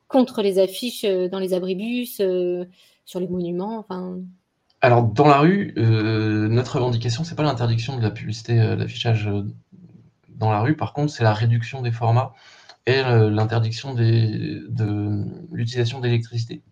[0.06, 2.20] contre les affiches dans les abribus,
[3.06, 4.18] sur les monuments, enfin...
[4.82, 9.30] Alors, dans la rue, notre revendication, c'est pas l'interdiction de la publicité, l'affichage
[10.28, 10.76] dans la rue.
[10.76, 12.34] Par contre, c'est la réduction des formats
[12.86, 16.62] et l'interdiction de l'utilisation d'électricité.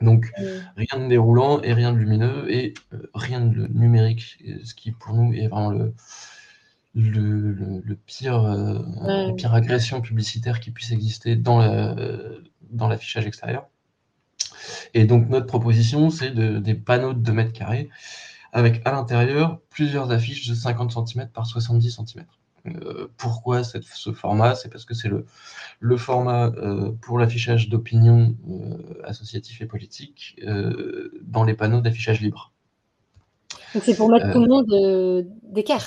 [0.00, 0.42] Donc, mmh.
[0.76, 5.14] rien de déroulant et rien de lumineux et euh, rien de numérique, ce qui pour
[5.14, 5.92] nous est vraiment le,
[6.94, 11.58] le, pire, euh, la pire agression publicitaire qui puisse exister dans
[12.78, 13.66] l'affichage dans extérieur.
[14.94, 17.88] Et donc, notre proposition, c'est de, des panneaux de 2 mètres carrés
[18.52, 22.24] avec à l'intérieur plusieurs affiches de 50 cm par 70 cm.
[22.84, 24.54] Euh, pourquoi ce format?
[24.54, 30.40] C'est parce que c'est le, format euh, pour l'affichage d'opinion euh, associatif et politique
[31.22, 32.52] dans les panneaux d'affichage libre.
[33.74, 35.86] Donc c'est pour mettre tout le monde d'écart,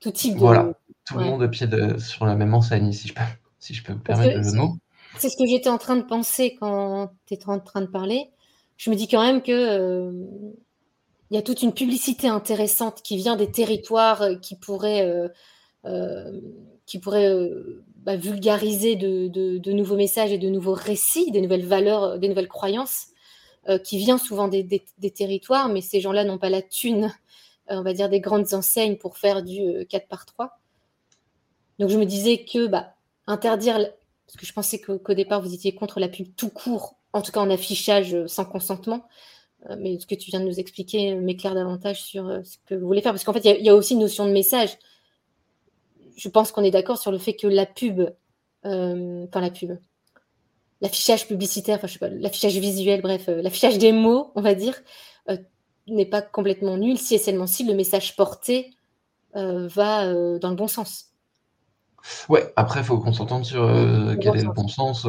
[0.00, 0.38] tout type de...
[0.38, 0.72] Voilà,
[1.06, 1.66] tout le monde de pied
[1.98, 3.22] sur la même enseigne, si je peux,
[3.58, 4.76] si je peux me permettre le mot.
[5.18, 8.30] C'est ce que j'étais en train de penser quand tu étais en train de parler.
[8.76, 10.12] Je me dis quand même que
[11.30, 15.28] il y a toute une publicité intéressante qui vient des territoires qui pourrait euh,
[16.86, 22.18] qui pourrait euh, bah, vulgariser de, nouveaux messages et de nouveaux récits, des nouvelles valeurs,
[22.18, 23.08] des nouvelles croyances,
[23.68, 27.12] euh, qui vient souvent des, territoires, mais ces gens-là n'ont pas la thune,
[27.68, 30.60] on va dire, des grandes enseignes pour faire du 4 par 3.
[31.80, 32.94] Donc je me disais que bah,
[33.26, 33.74] interdire,
[34.26, 37.32] parce que je pensais qu'au départ vous étiez contre la pub tout court, en tout
[37.32, 39.08] cas en affichage sans consentement,
[39.78, 43.02] mais ce que tu viens de nous expliquer m'éclaire davantage sur ce que vous voulez
[43.02, 44.78] faire, parce qu'en fait il y, a aussi une notion de message
[46.16, 48.00] je pense qu'on est d'accord sur le fait que la pub,
[48.64, 49.78] euh, enfin la pub,
[50.80, 54.54] l'affichage publicitaire, enfin je sais pas, l'affichage visuel, bref, euh, l'affichage des mots, on va
[54.54, 54.74] dire,
[55.28, 55.36] euh,
[55.86, 58.70] n'est pas complètement nul si et seulement si le message porté
[59.34, 61.10] va dans le bon sens.
[62.30, 63.68] Ouais, après, il faut qu'on s'entende sur
[64.18, 65.06] quel est le bon sens,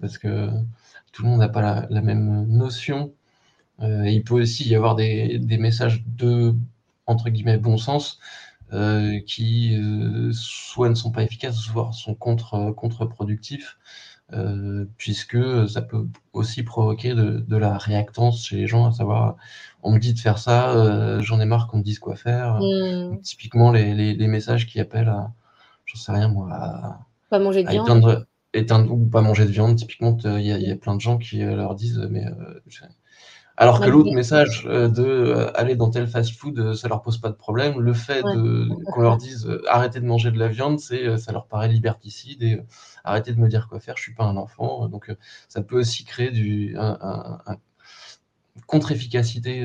[0.00, 0.48] parce que
[1.10, 3.12] tout le monde n'a pas la, même notion.
[3.80, 6.54] il peut aussi y avoir des, des, messages de,
[7.06, 8.20] entre guillemets, bon sens,
[8.74, 13.78] euh, qui euh, soit ne sont pas efficaces, soit sont contre, euh, contre-productifs,
[14.96, 19.36] puisque ça peut aussi provoquer de, la réactance chez les gens, à savoir,
[19.84, 22.58] on me dit de faire ça, j'en ai marre qu'on me dise quoi faire.
[22.60, 23.20] Mmh.
[23.22, 25.32] Typiquement, les, les, messages qui appellent à,
[25.84, 26.98] j'en sais rien moi, à,
[27.30, 28.26] pas manger de viande.
[28.54, 29.76] Éteindre, ou pas manger de viande.
[29.76, 32.24] Typiquement, il y, y, a plein de gens qui leur disent, mais
[33.56, 37.18] alors que l'autre message euh, de euh, aller dans tel fast-food, euh, ça leur pose
[37.18, 37.78] pas de problème.
[37.78, 41.68] Le fait qu'on leur dise arrêtez de manger de la viande, c'est ça leur paraît
[41.68, 42.60] liberticide et
[43.04, 43.96] arrêtez de me dire quoi faire.
[43.96, 45.14] Je suis pas un enfant, donc
[45.48, 47.38] ça peut aussi créer du un,
[48.66, 49.64] contre-efficacité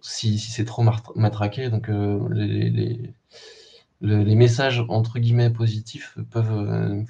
[0.00, 1.70] si, c'est trop matraqué.
[1.70, 1.88] Donc
[2.32, 3.14] les,
[4.00, 7.04] les, messages entre guillemets positifs peuvent,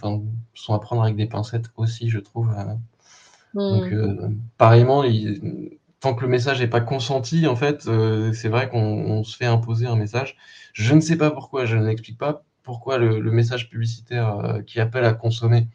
[0.53, 2.55] sont à prendre avec des pincettes aussi, je trouve.
[3.55, 3.95] Donc, mmh.
[3.95, 5.05] euh, pareillement,
[6.01, 9.47] tant que le message n'est pas consenti, en fait, euh, c'est vrai qu'on se fait
[9.47, 10.37] imposer un message.
[10.73, 15.05] Je ne sais pas pourquoi, je n'explique pas pourquoi le, message publicitaire euh, qui appelle
[15.05, 15.69] à consommer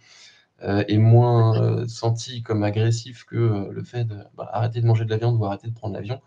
[0.62, 5.18] est moins senti comme agressif que le fait de bah, arrêter de manger de la
[5.18, 6.22] viande ou arrêter de prendre l'avion.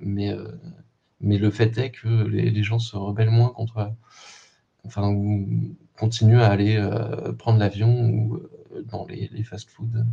[0.00, 0.34] mais,
[1.20, 3.92] mais le fait est que les, gens se rebellent moins contre,
[4.86, 6.82] enfin, ou continuent à aller
[7.36, 8.40] prendre l'avion ou
[8.84, 10.04] dans les, fast-foods.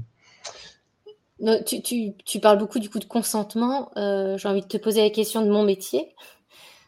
[1.65, 3.91] Tu, parles beaucoup du coup de consentement.
[3.97, 6.15] Euh, j'ai envie de te poser la question de mon métier.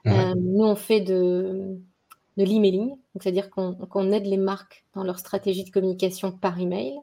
[0.08, 1.78] Euh, nous, on fait de,
[2.38, 6.94] de l'emailing, c'est-à-dire qu'on aide les marques dans leur stratégie de communication par email.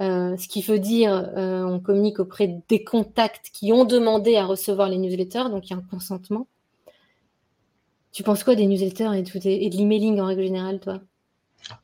[0.00, 4.88] Euh, ce qui veut dire on communique auprès des contacts qui ont demandé à recevoir
[4.88, 6.46] les newsletters, donc il y a un consentement.
[8.12, 11.00] Tu penses quoi des newsletters et, et de l'emailing en règle générale, toi?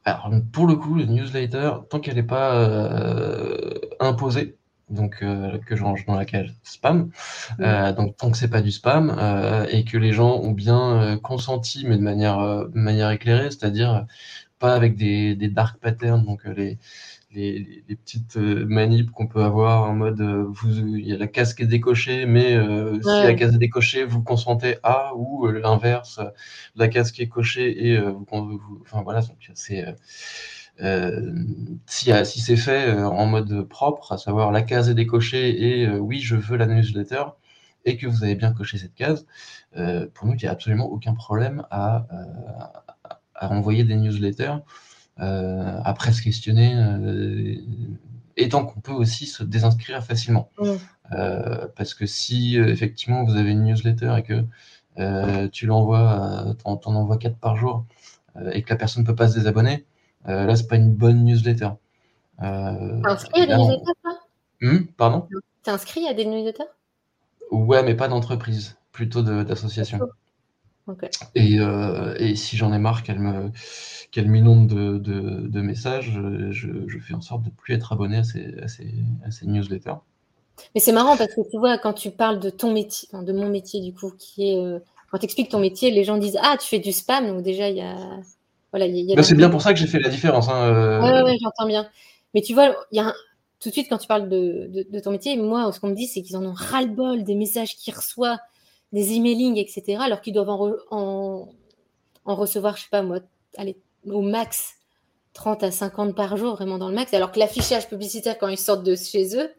[0.04, 4.56] Alors, pour le coup, le newsletter, tant qu'elle n'est pas euh, imposée,
[4.88, 7.10] donc que je range dans la cage spam.
[7.58, 9.16] donc tant que c'est pas du spam
[9.68, 14.06] et que les gens ont bien consenti, mais de manière, de manière éclairée, c'est-à-dire
[14.58, 16.78] pas avec des, des dark patterns, donc les
[17.36, 21.26] les, petites euh, manips qu'on peut avoir en mode euh, vous, il y a la
[21.26, 25.46] case qui est décochée, mais euh, si la case est décochée, vous consentez à, ou
[25.46, 26.20] l'inverse,
[26.76, 29.20] la case qui est cochée et vous, enfin voilà,
[29.54, 29.84] c'est
[31.86, 36.20] si, si c'est fait en mode propre, à savoir la case est décochée et oui,
[36.20, 37.24] je veux la newsletter,
[37.84, 39.26] et que vous avez bien coché cette case,
[40.14, 42.06] pour nous, il n'y a absolument aucun problème à,
[42.85, 42.85] à
[43.40, 44.56] envoyer des newsletters
[45.18, 47.56] euh, après se questionner, euh,
[48.36, 50.50] et tant qu'on peut aussi se désinscrire facilement.
[51.12, 56.94] Euh, parce que si effectivement vous avez une newsletter et que tu l'envoies, t'en, t'en
[56.94, 57.86] envoies 4 par jour,
[58.52, 59.86] et que la personne ne peut pas se désabonner,
[60.26, 61.70] là, c'est pas une bonne newsletter.
[62.38, 63.92] T'es inscrit à des newsletters,
[64.60, 65.28] hmm, Pardon?
[65.62, 66.68] T'es inscrit à des newsletters?
[67.50, 70.00] Ouais, mais pas d'entreprise, plutôt d'association.
[71.34, 73.50] Et, euh, et, si j'en ai marre qu'elle me
[74.12, 76.12] qu'elle m'inonde de, de, de, messages,
[76.50, 78.94] je, je, fais en sorte de ne plus être abonné à ces, à ces,
[79.24, 79.96] à ces newsletters.
[80.74, 83.48] Mais c'est marrant parce que tu vois, quand tu parles de ton métier, de mon
[83.48, 84.78] métier du coup, qui est euh,
[85.10, 87.68] quand tu expliques ton métier, les gens disent Ah, tu fais du spam, donc déjà
[87.68, 87.96] il y a.
[88.72, 90.48] Voilà, bah, c'est bien pour ça que j'ai fait la différence.
[90.48, 91.24] Hein, euh...
[91.24, 91.88] Ouais, j'entends bien.
[92.34, 93.12] Mais tu vois, il y a
[93.60, 96.06] tout de suite quand tu parles de, de ton métier, moi, ce qu'on me dit,
[96.06, 98.38] c'est qu'ils en ont ras-le-bol des messages qu'ils reçoivent
[98.96, 100.48] des emailings, etc., alors qu'ils doivent
[100.90, 101.48] en,
[102.24, 103.20] recevoir, je sais pas moi,
[103.58, 104.72] allez, au max
[105.34, 108.56] 30 à 50 par jour, vraiment dans le max, alors que l'affichage publicitaire, quand ils
[108.56, 109.50] sortent de chez eux,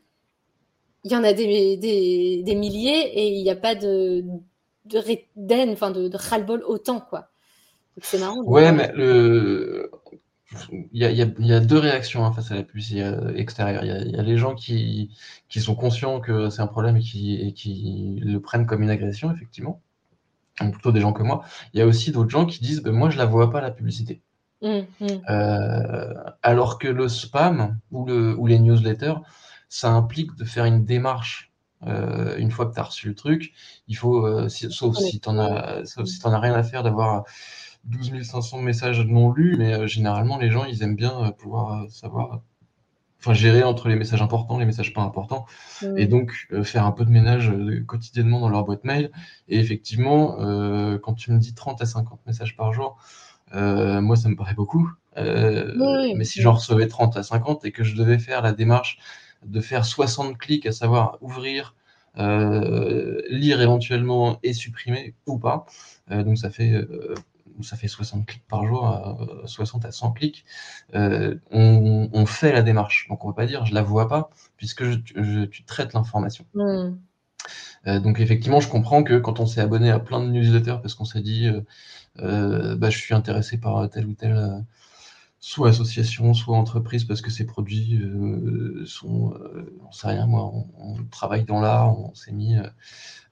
[1.04, 4.23] il y en a des, des, milliers et il n'y a pas de,
[4.86, 7.30] de enfin de, de ras-le-bol autant, quoi.
[8.02, 8.41] C'est marrant.
[8.41, 9.91] Ouais, mais le
[10.93, 13.03] il y, a, deux réactions hein, face à la publicité
[13.36, 13.83] extérieure.
[13.83, 15.12] Il y, a, les gens qui,
[15.49, 19.81] sont conscients que c'est un problème et qui, le prennent comme une agression, effectivement.
[20.62, 21.43] Donc plutôt des gens que moi.
[21.73, 23.71] Il y a aussi d'autres gens qui disent ben, Moi, je la vois pas, la
[23.71, 24.21] publicité.
[24.62, 25.07] Mmh, mmh.
[25.29, 29.15] Euh, alors que le spam ou, le, ou les newsletters,
[29.69, 31.51] ça implique de faire une démarche
[31.86, 33.53] euh, une fois que tu as reçu le truc.
[33.88, 37.25] Il faut, euh, sauf, si tu as, sauf si tu as rien à faire d'avoir
[37.88, 41.84] 12 500 messages non lus, mais euh, généralement, les gens, ils aiment bien euh, pouvoir
[41.84, 42.41] euh, savoir,
[43.19, 45.45] enfin, gérer entre les messages importants, les messages pas importants,
[45.95, 47.52] et donc faire un peu de ménage
[47.88, 49.12] quotidiennement dans leur boîte mail.
[49.47, 50.38] Et effectivement,
[51.00, 52.97] quand tu me dis 30 à 50 messages par jour,
[53.54, 54.91] moi, ça me paraît beaucoup.
[55.15, 59.00] mais si j'en recevais 30 à 50 et que je devais faire la démarche
[59.43, 61.76] de faire 60 clics, à savoir ouvrir,
[62.15, 65.65] lire éventuellement et supprimer ou pas,
[66.12, 66.86] donc ça fait
[67.63, 70.46] ça fait 60 clics par jour, 60 à 100 clics,
[70.96, 73.08] euh, on, fait la démarche.
[73.10, 76.46] Donc on ne va pas dire je la vois pas, puisque tu traites l'information.
[76.54, 76.98] Hmm.
[77.88, 80.93] Euh, donc effectivement, je comprends que quand on s'est abonné à plein de newsletters parce
[80.93, 81.50] qu'on s'est dit
[82.20, 84.65] euh, bah, je suis intéressé par telle ou telle
[85.39, 88.02] soit association, soit entreprise parce que ces produits
[88.86, 89.34] sont,
[89.88, 92.56] on sait rien, moi, on, travaille dans l'art, on s'est mis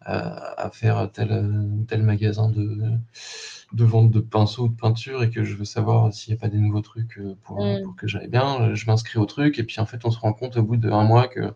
[0.02, 2.92] à, faire tel, tel magasin de,
[3.76, 6.42] de vente de pinceaux ou de peinture et que je veux savoir s'il n'y a
[6.42, 7.84] pas des nouveaux trucs euh, pour, mm.
[7.84, 10.34] pour que j'aille bien, je m'inscris au truc et puis en fait on se rend
[10.34, 11.54] compte au bout d'un mois que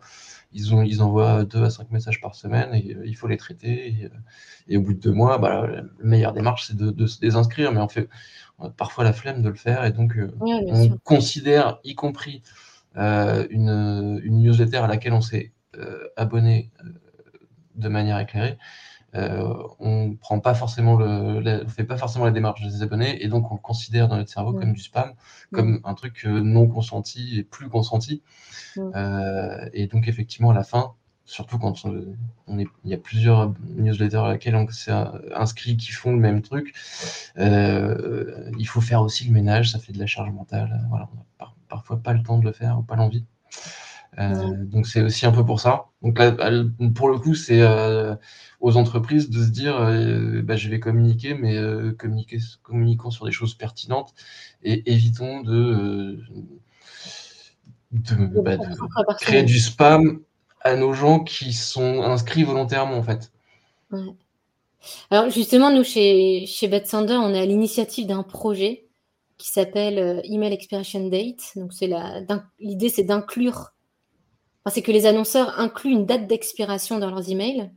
[0.52, 3.36] ils, ont, ils envoient deux à cinq messages par semaine et euh, il faut les
[3.36, 4.10] traiter.
[4.68, 7.80] Et, au bout de deux mois, bah, la meilleure démarche, c'est de, se désinscrire, mais
[7.80, 8.08] on fait
[8.58, 9.84] on a parfois la flemme de le faire.
[9.84, 12.42] Et donc, euh, on considère, y compris
[12.96, 15.52] une, une, newsletter à laquelle on s'est
[16.16, 16.72] abonné
[17.76, 18.58] de manière éclairée,
[19.14, 23.50] euh, on prend pas forcément le, fait pas forcément la démarche des abonnés et donc
[23.50, 25.14] on le considère dans notre cerveau comme du spam,
[25.52, 28.22] comme un truc euh, non consenti et plus consenti.
[28.78, 30.94] Euh, et donc effectivement à la fin,
[31.24, 31.84] surtout quand
[32.46, 34.92] on, est, il y a plusieurs newsletters à laquelle on s'est
[35.34, 36.72] inscrit qui font le même truc,
[37.36, 40.86] il faut faire aussi le ménage, ça fait de la charge mentale.
[40.88, 43.24] Voilà, on n'a parfois pas le temps de le faire ou pas l'envie.
[44.18, 45.86] Euh, donc c'est aussi un peu pour ça.
[46.02, 46.32] Donc là,
[46.94, 48.14] pour le coup, c'est euh,
[48.60, 51.56] aux entreprises de se dire, euh, bah, je vais communiquer, mais
[51.96, 54.14] communiquer, communiquons sur des choses pertinentes
[54.62, 56.18] et évitons de,
[57.92, 58.56] bah,
[59.20, 60.20] créer du spam
[60.62, 63.32] à nos gens qui sont inscrits volontairement en fait.
[65.10, 68.86] Alors justement, nous chez, chez Sander, on est à l'initiative d'un projet
[69.38, 71.52] qui s'appelle Email Expiration Date.
[71.56, 71.90] Donc c'est
[72.58, 73.72] l'idée, c'est d'inclure
[74.68, 77.70] c'est que les annonceurs incluent une date d'expiration dans leurs emails.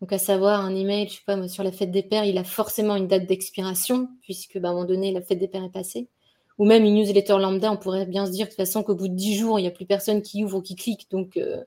[0.00, 2.44] Donc, à savoir, un email, je sais pas, sur la fête des pères, il a
[2.44, 5.72] forcément une date d'expiration, puisque bah, à un moment donné, la fête des pères est
[5.72, 6.08] passée.
[6.58, 9.08] Ou même une newsletter lambda, on pourrait bien se dire de toute façon qu'au bout
[9.08, 11.10] de 10 jours, il n'y a plus personne qui ouvre ou qui clique.
[11.10, 11.64] Donc, euh,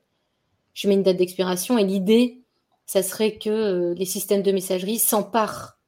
[0.72, 2.42] je mets une date d'expiration et l'idée,
[2.86, 5.78] ça serait que les systèmes de messagerie s'emparent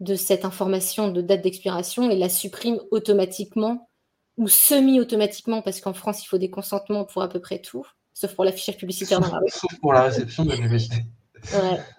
[0.00, 3.88] de cette information de date d'expiration et la suppriment automatiquement
[4.36, 8.34] ou semi-automatiquement, parce qu'en France, il faut des consentements pour à peu près tout, sauf
[8.34, 9.48] pour l'affichage publicitaire dans la rue.
[9.48, 10.96] Sauf pour la réception de la publicité.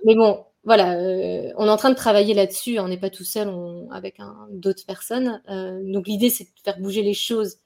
[0.06, 2.80] Mais bon, voilà, euh, on est en train de travailler là-dessus.
[2.80, 3.54] On n'est pas tout seul
[3.92, 4.18] avec
[4.50, 5.42] d'autres personnes.
[5.50, 7.58] Euh, donc l'idée, c'est de faire bouger les choses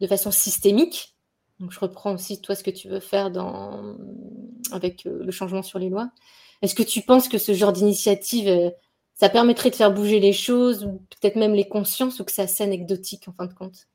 [0.00, 1.16] de façon systémique.
[1.58, 3.96] Donc je reprends aussi toi ce que tu veux faire dans...
[4.72, 6.10] avec euh, le changement sur les lois.
[6.60, 8.72] Est-ce que tu penses que ce genre d'initiative,
[9.14, 12.42] ça permettrait de faire bouger les choses, ou peut-être même les consciences, ou que c'est
[12.42, 13.88] assez anecdotique en fin de compte?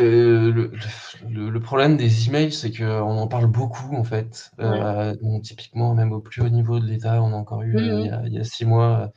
[0.00, 4.50] Le, problème des emails, c'est qu'on en parle beaucoup en fait.
[4.60, 8.32] Euh, typiquement, même au plus haut niveau de l'État, on a encore eu euh, il,
[8.32, 9.12] y a, six mois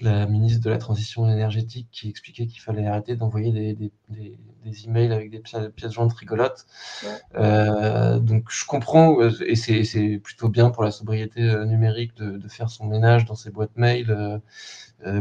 [0.00, 4.38] la ministre de la Transition énergétique qui expliquait qu'il fallait arrêter d'envoyer des, des,
[4.84, 6.66] emails avec des pièces, jointes rigolotes.
[7.36, 12.86] Euh, donc je comprends, et c'est plutôt bien pour la sobriété numérique de, faire son
[12.86, 14.40] ménage dans ses boîtes mail.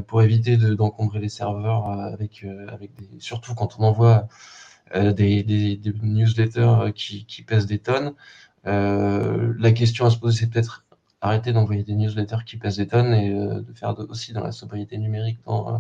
[0.07, 4.27] pour éviter d'encombrer les serveurs avec, avec des, surtout quand on envoie
[4.95, 8.13] des, des, newsletters qui, qui, pèsent des tonnes.
[8.65, 10.84] la question à se poser, c'est peut-être
[11.25, 14.51] arrêter d'envoyer des newsletters qui pèsent des tonnes et euh, de faire aussi dans la
[14.51, 15.77] sobriété numérique, dans, euh,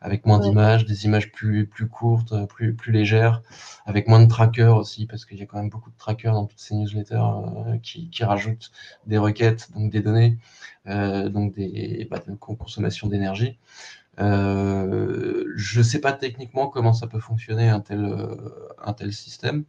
[0.00, 3.42] avec moins d'images, des images plus, plus courtes, euh, plus, plus légères,
[3.86, 6.46] avec moins de trackers aussi, parce qu'il y a quand même beaucoup de trackers dans
[6.46, 8.70] toutes ces newsletters qui, qui, rajoutent
[9.06, 10.38] des requêtes, donc des données,
[10.86, 13.58] donc des bah, de consommation d'énergie.
[14.18, 18.16] je ne sais pas techniquement comment ça peut fonctionner un tel,
[18.84, 19.64] un tel système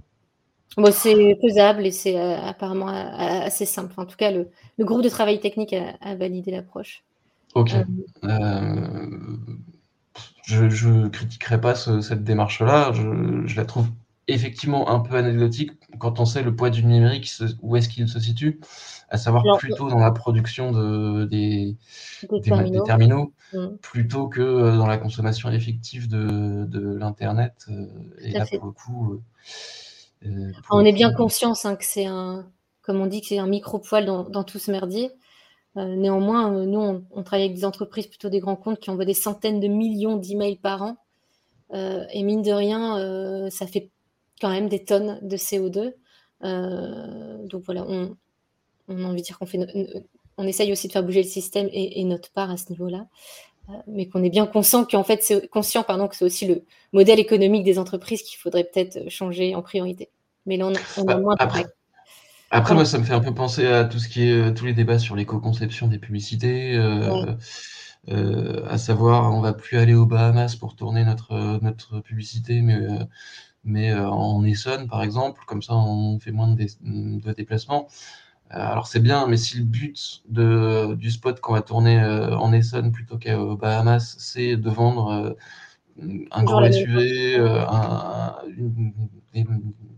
[0.92, 3.94] c'est faisable et c'est euh, apparemment euh, assez simple.
[3.98, 4.50] en tout cas, le,
[4.80, 7.04] groupe de travail technique a, validé l'approche.
[7.56, 7.74] Ok.
[8.24, 8.76] Euh,
[10.44, 12.92] je ne critiquerai pas cette démarche-là.
[12.94, 13.88] Je, la trouve
[14.28, 18.20] effectivement un peu anecdotique quand on sait le poids du numérique, où est-ce qu'il se
[18.20, 18.60] situe,
[19.10, 21.76] à savoir plutôt dans la production de, des,
[22.86, 23.68] terminaux, mmh.
[23.82, 27.68] plutôt que dans la consommation effective de, l'Internet.
[28.22, 29.22] et là, pour le coup euh,
[30.70, 32.50] on est bien conscient hein, que c'est un,
[32.82, 35.12] comme on dit, que c'est un micro-poil dans, tout ce merdier.
[35.78, 39.06] Euh, néanmoins, euh, nous, on, travaille avec des entreprises, plutôt des grands comptes, qui envoient
[39.06, 40.98] des centaines de millions d'emails par an.
[41.74, 43.90] et mine de rien, ça fait
[44.42, 45.94] quand même des tonnes de CO2.
[47.48, 48.16] donc voilà, on,
[48.88, 49.60] a envie de dire qu'on fait,
[50.38, 53.08] on essaye aussi de faire bouger le système et notre part à ce niveau-là
[53.88, 56.64] mais qu'on est bien conscient qu'en fait, c'est conscient pardon, que c'est aussi le
[56.94, 60.10] modèle économique des entreprises qu'il faudrait peut-être changer en priorité.
[60.46, 61.66] Mais là, on, a bah, moins après,
[62.52, 64.66] après moi, ça me fait un peu penser à tout ce qui est euh, tous
[64.66, 66.76] les débats sur l'éco-conception des publicités.
[66.76, 67.36] Euh,
[68.08, 72.80] euh, à savoir, on va plus aller aux Bahamas pour tourner notre, notre publicité, mais,
[73.64, 77.88] mais en Essonne, par exemple, comme ça, on fait moins de, de déplacements.
[78.52, 82.36] Euh, alors c'est bien, mais si le but de, du spot qu'on va tourner euh,
[82.36, 85.38] en Essonne plutôt qu'aux Bahamas, c'est de vendre
[86.02, 87.38] euh, un gros SUV,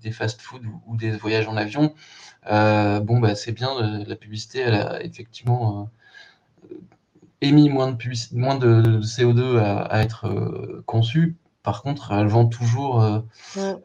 [0.01, 1.93] des, fast-food ou, des voyages en avion,
[2.45, 3.69] bon bah c'est bien,
[4.05, 5.89] la publicité elle a effectivement
[7.39, 13.01] émis moins de, moins de CO2 à, à être conçue par contre, elle vend toujours
[13.01, 13.21] euh,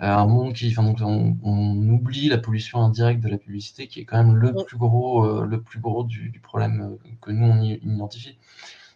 [0.01, 0.71] un monde qui.
[0.71, 4.55] Enfin, donc on, oublie la pollution indirecte de la publicité, qui est quand même le
[4.65, 8.39] plus gros, euh, le plus gros du, problème euh, que nous on identifie.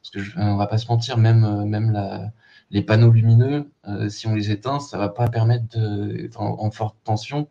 [0.03, 2.33] Parce que je, on va pas se mentir, même, même la,
[2.71, 3.71] les panneaux lumineux,
[4.09, 7.49] si on les éteint, ça va pas permettre de, en forte tension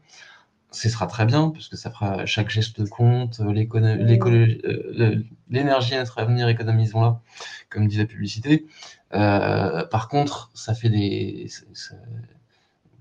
[0.71, 5.15] ce sera très bien, parce que ça fera chaque geste compte, euh, euh,
[5.49, 7.21] l'énergie à notre avenir, économisons-la,
[7.69, 8.67] comme dit la publicité.
[9.14, 11.47] Euh, par contre, ça fait des.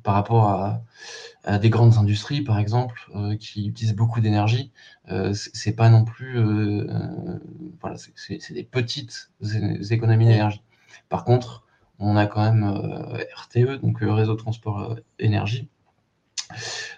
[0.02, 0.48] par rapport
[1.44, 4.70] à, des grandes industries, par exemple, qui utilisent beaucoup d'énergie,
[5.32, 6.38] c'est pas non plus.
[7.80, 9.30] voilà, c'est des petites
[9.90, 10.62] économies d'énergie.
[11.08, 11.64] Par contre,
[11.98, 12.64] on a quand même
[13.34, 15.68] RTE, donc Réseau Transport Énergie,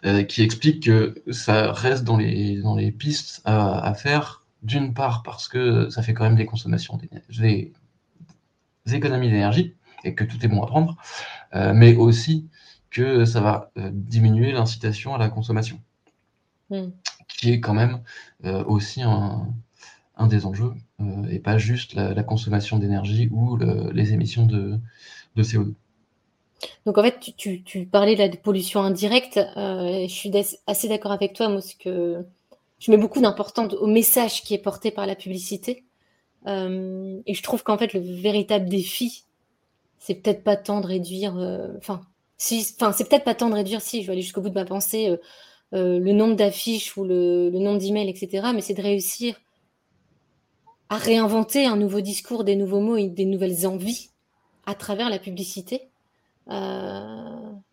[0.05, 5.23] euh, qui explique que ça reste dans les, dans les pistes à, faire, d'une part
[5.23, 7.73] parce que ça fait quand même des consommations, des,
[8.95, 9.75] économies d'énergie,
[10.05, 10.97] et que tout est bon à prendre,
[11.55, 12.49] euh, mais aussi
[12.91, 15.81] que ça va euh, diminuer l'incitation à la consommation,
[16.71, 16.89] hmm.
[17.29, 18.03] qui est quand même
[18.67, 19.47] aussi un,
[20.17, 20.73] un, des enjeux,
[21.29, 23.59] et pas juste la, consommation d'énergie ou
[23.93, 24.81] les émissions de,
[25.37, 25.75] de CO2.
[26.87, 29.39] Donc en fait, tu, parlais de la pollution indirecte.
[29.57, 30.33] Euh, je suis
[30.67, 32.25] assez d'accord avec toi, moi, parce que
[32.79, 35.85] je mets beaucoup d'importance au message qui est porté par la publicité.
[36.47, 39.25] Euh, et je trouve qu'en fait, le véritable défi,
[39.99, 41.39] c'est peut-être pas tant de réduire.
[41.39, 42.03] Euh, enfin,
[42.39, 42.79] si, c'est
[43.09, 43.81] peut-être pas tant de réduire.
[43.81, 45.17] Si, je vais aller jusqu'au bout de ma pensée.
[45.73, 49.41] le nombre d'affiches ou le, nombre d'emails, etc., mais c'est de réussir
[50.89, 54.11] à réinventer un nouveau discours, des nouveaux mots et des nouvelles envies
[54.67, 55.83] à travers la publicité.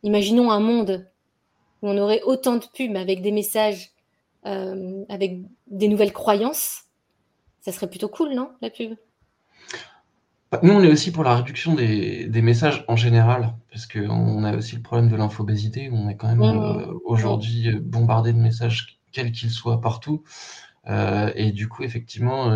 [0.03, 1.07] imaginons un monde
[1.82, 3.91] où on aurait autant de pubs avec des messages,
[4.43, 6.87] avec des nouvelles croyances.
[7.68, 8.93] Ça serait plutôt cool, non, la pub?
[10.53, 14.55] Bah, nous, on est aussi pour la réduction des, messages en général, parce qu'on a
[14.55, 18.38] aussi le problème de l'infobésité, où on est quand même euh, aujourd'hui euh, bombardé de
[18.38, 20.24] messages, quels qu'ils soient, partout.
[20.88, 22.55] Euh, et du coup, effectivement,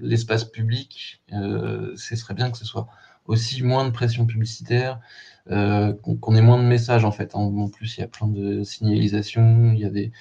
[0.00, 2.88] l'espace public, ce serait bien que ce soit
[3.26, 4.98] aussi moins de pression publicitaire,
[5.50, 7.34] euh, qu'on ait moins de messages en fait.
[7.34, 7.40] Hein.
[7.40, 10.12] En plus, il y a plein de signalisations, il y a des,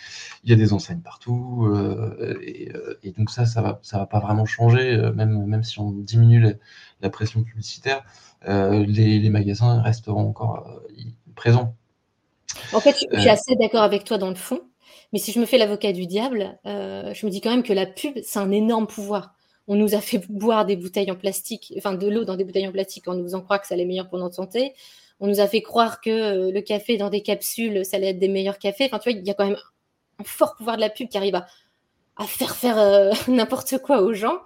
[0.43, 4.05] il y a des enseignes partout, euh, euh, et, donc ça, ça va, ça va
[4.05, 6.55] pas vraiment changer, même, même si on diminue
[7.01, 8.03] la pression publicitaire,
[8.47, 10.81] les, les, magasins resteront encore
[11.35, 11.75] présents.
[12.73, 14.61] En fait, je suis assez d'accord avec toi dans le fond,
[15.11, 17.85] mais si je me fais l'avocat du diable, je me dis quand même que la
[17.85, 19.33] pub, c'est un énorme pouvoir
[19.67, 22.67] on nous a fait boire des bouteilles en plastique, enfin de l'eau dans des bouteilles
[22.67, 24.73] en plastique en nous faisant croire que ça allait meilleur pour notre santé.
[25.19, 28.19] On nous a fait croire que euh, le café dans des capsules, ça allait être
[28.19, 28.85] des meilleurs cafés.
[28.85, 29.57] Enfin, tu vois, il y a quand même
[30.19, 34.13] un fort pouvoir de la pub qui arrive à, faire faire euh, n'importe quoi aux
[34.13, 34.39] gens.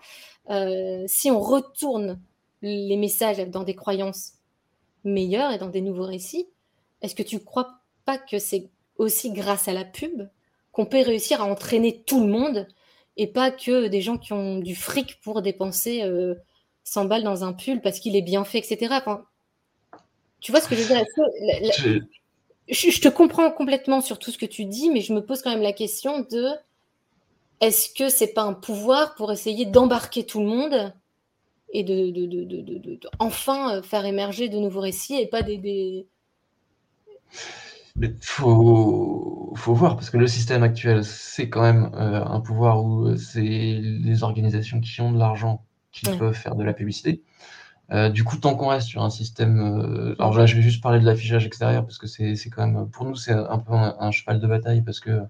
[0.50, 2.20] Euh, si on retourne
[2.62, 4.34] les messages dans des croyances
[5.04, 6.48] meilleures et dans des nouveaux récits,
[7.02, 10.30] est-ce que tu crois pas que c'est aussi grâce à la pub
[10.72, 12.68] qu'on peut réussir à entraîner tout le monde
[13.18, 16.04] et pas que des gens qui ont du fric pour dépenser
[16.84, 19.00] 100 balles dans un pull parce qu'il est bien fait, etc.
[20.42, 21.06] Tu vois ce que je veux dire?
[22.68, 25.52] Je, te comprends complètement sur tout ce que tu dis, mais je me pose quand
[25.52, 26.48] même la question de
[27.60, 30.94] est-ce que c'est pas un pouvoir pour essayer d'embarquer tout le monde
[31.74, 35.58] et de, de, enfin euh, faire émerger de nouveaux récits et pas des.
[35.58, 36.08] des...
[37.96, 42.84] Mais faut, faut voir, parce que le système actuel, c'est quand même euh, un pouvoir
[42.84, 47.22] où euh, c'est les organisations qui ont de l'argent qui peuvent faire de la publicité.
[47.92, 49.60] Euh, du coup, tant qu'on reste sur un système.
[49.60, 52.90] Euh, alors là, je vais juste parler de l'affichage extérieur parce que c'est quand même.
[52.90, 55.22] Pour nous, c'est un peu un, cheval de bataille parce que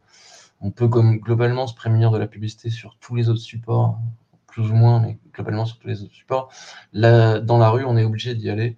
[0.61, 3.99] on peut comme, globalement se prémunir de la publicité sur tous les autres supports,
[4.45, 6.51] plus ou moins, mais globalement sur tous les autres supports.
[6.93, 8.77] Là, dans la rue, on est obligé d'y aller.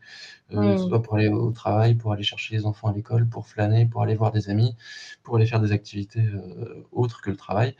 [0.53, 3.87] Euh, soit pour aller au travail, pour aller chercher les enfants à l'école, pour flâner,
[3.87, 4.75] pour aller voir des amis,
[5.23, 6.23] pour aller faire des activités
[6.91, 7.75] autres que le travail.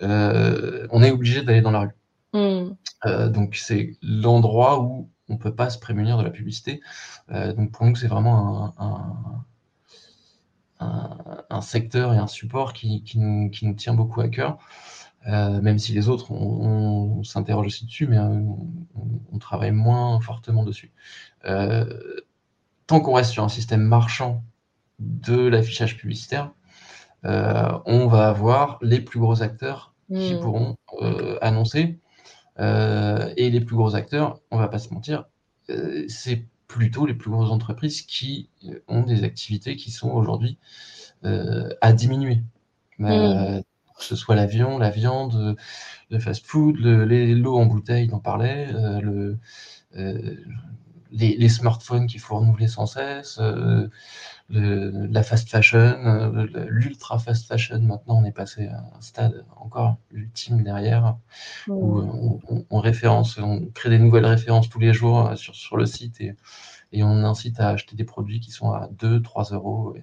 [0.00, 1.90] on est obligé d'aller dans la rue.
[2.32, 3.28] Mm.
[3.28, 6.80] donc c'est l'endroit où on ne peut pas se prémunir de la publicité.
[7.30, 9.44] Euh, donc pour nous, c'est vraiment un,
[11.60, 14.58] secteur et un support qui, nous, tient beaucoup à cœur.
[15.26, 18.38] Euh, même si les autres, on, s'interroge aussi dessus, mais euh,
[19.32, 20.92] on, travaille moins fortement dessus.
[22.86, 24.42] tant qu'on reste sur un système marchand
[24.98, 26.52] de l'affichage publicitaire,
[27.22, 30.40] on va avoir les plus gros acteurs qui mmh.
[30.40, 30.76] pourront
[31.40, 31.98] annoncer
[32.60, 35.24] euh, et les plus gros acteurs, on va pas se mentir,
[35.70, 40.58] euh, c'est plutôt les plus grosses entreprises qui euh, ont des activités qui sont aujourd'hui
[41.80, 42.42] à diminuer.
[42.98, 43.62] Mmh.
[43.98, 45.56] que ce soit l'avion, la viande,
[46.10, 48.68] le fast-food, l'eau en bouteille, on parlait,
[49.00, 49.38] le,
[51.14, 53.40] les, smartphones qu'il faut renouveler sans cesse,
[54.50, 57.80] la fast fashion, euh, l'ultra fast fashion.
[57.80, 61.16] Maintenant, on est passé à un stade encore ultime derrière
[61.68, 65.76] où euh, on, référence, on crée des nouvelles références tous les jours euh, sur, sur
[65.76, 66.36] le site et,
[66.92, 69.94] et on incite à acheter des produits qui sont à 2-3 euros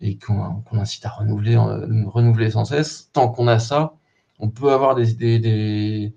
[0.00, 3.10] et, qu'on incite à renouveler, renouveler sans cesse.
[3.12, 3.94] Tant qu'on a ça,
[4.38, 6.14] on peut avoir des, des des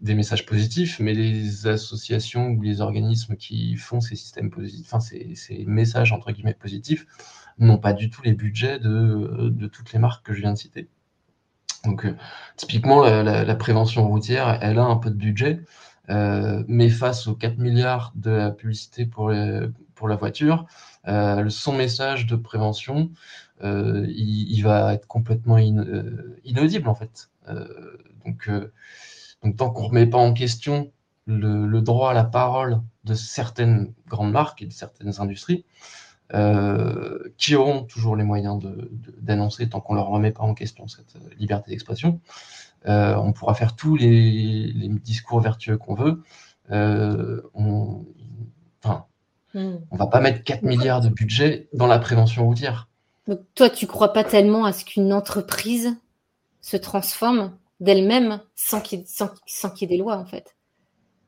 [0.00, 5.64] messages positifs, mais les associations ou les organismes qui font ces systèmes positifs, enfin ces,
[5.66, 7.06] messages entre guillemets positifs,
[7.58, 10.88] n'ont pas du tout les budgets de, toutes les marques que je viens de citer.
[11.84, 12.16] Donc euh,
[12.56, 15.60] typiquement, la, prévention routière, elle a un peu de budget,
[16.10, 19.32] euh, mais face aux 4 milliards de la publicité pour,
[19.94, 20.66] pour la voiture,
[21.08, 23.10] euh, son message de prévention,
[23.62, 27.30] il, va être complètement inaudible en fait.
[28.24, 28.48] donc
[29.42, 30.92] donc tant qu'on ne remet pas en question
[31.26, 35.64] le, droit à la parole de certaines grandes marques et de certaines industries,
[36.34, 38.60] euh, qui auront toujours les moyens
[39.20, 42.20] d'annoncer tant qu'on ne leur remet pas en question cette liberté d'expression,
[42.86, 44.72] euh, on pourra faire tous les,
[45.02, 46.22] discours vertueux qu'on veut.
[46.70, 48.04] Euh, on,
[48.82, 49.06] enfin,
[49.54, 49.76] hmm.
[49.90, 52.88] on va pas mettre 4 milliards de budget dans la prévention routière.
[53.26, 55.96] Donc toi, tu crois pas tellement à ce qu'une entreprise
[56.60, 57.52] se transforme?
[57.80, 60.56] D'elle-même sans qu'il y ait des lois, en fait.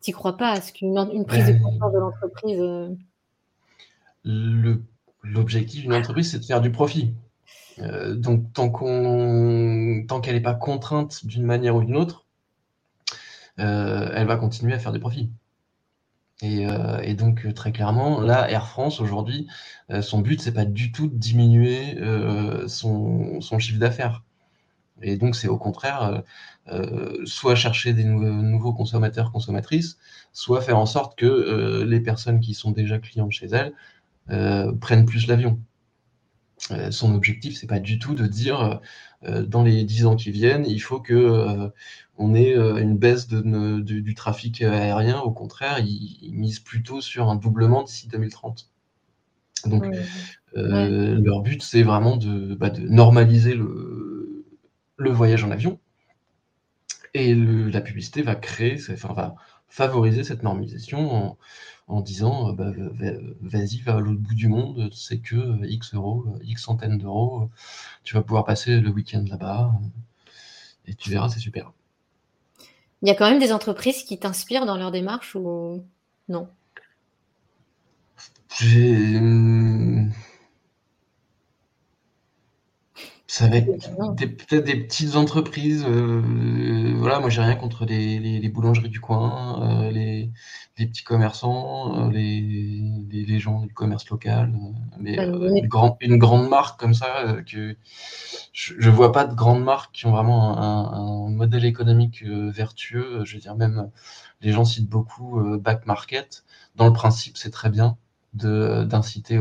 [0.03, 2.61] Tu crois pas à ce qu'une une prise de conscience de l'entreprise.
[2.61, 2.89] Euh,
[5.23, 7.15] l'objectif d'une entreprise, c'est de faire du profit.
[8.15, 12.27] donc, tant qu'on, tant qu'elle n'est pas contrainte d'une manière ou d'une autre,
[13.57, 15.31] elle va continuer à faire des profits.
[16.43, 19.47] Et, donc, très clairement, là, Air France, aujourd'hui,
[20.01, 21.99] son but, c'est pas du tout de diminuer
[22.67, 24.23] son, son, chiffre d'affaires.
[25.03, 26.23] Et donc, c'est au contraire,
[27.25, 29.99] soit chercher des nouveaux consommateurs, consommatrices,
[30.33, 33.73] soit faire en sorte que les personnes qui sont déjà clientes chez elle
[34.81, 35.59] prennent plus l'avion.
[36.91, 38.81] son objectif, c'est pas du tout de dire
[39.27, 41.71] dans les 10 ans qui viennent, il faut que
[42.19, 45.19] on ait une baisse de, du trafic aérien.
[45.21, 48.71] Au contraire, ils, misent plutôt sur un doublement d'ici 2030.
[49.67, 49.85] Donc,
[50.55, 54.10] leur but, c'est vraiment de, bah, de normaliser le,
[55.01, 55.81] le voyage en avion.
[57.15, 59.35] Et la publicité va créer, enfin, va
[59.69, 61.37] favoriser cette normalisation
[61.89, 62.71] en, disant bah,
[63.41, 67.51] vas-y, va à l'autre bout du monde, c'est que X euros, X centaines d'euros,
[68.05, 69.73] tu vas pouvoir passer le week-end là-bas
[70.87, 71.73] et tu verras, c'est super.
[73.03, 75.85] Il y a quand même des entreprises qui t'inspirent dans leur démarche ou
[76.29, 76.49] non?
[78.61, 79.17] J'ai.
[79.17, 80.13] Hum,
[83.41, 85.83] ça va être peut-être des petites entreprises.
[85.89, 90.31] Euh, voilà, moi j'ai rien contre les, boulangeries du coin, euh, les,
[90.77, 94.53] petits commerçants, euh, les, gens du commerce local.
[94.99, 97.77] mais une, grande marque comme ça, que
[98.53, 103.25] je, ne vois pas de grandes marques qui ont vraiment un, modèle économique vertueux.
[103.25, 103.91] Je veux dire, même
[104.43, 106.45] les gens citent beaucoup back market.
[106.77, 107.97] Dans le principe, c'est très bien
[108.35, 109.41] d'inciter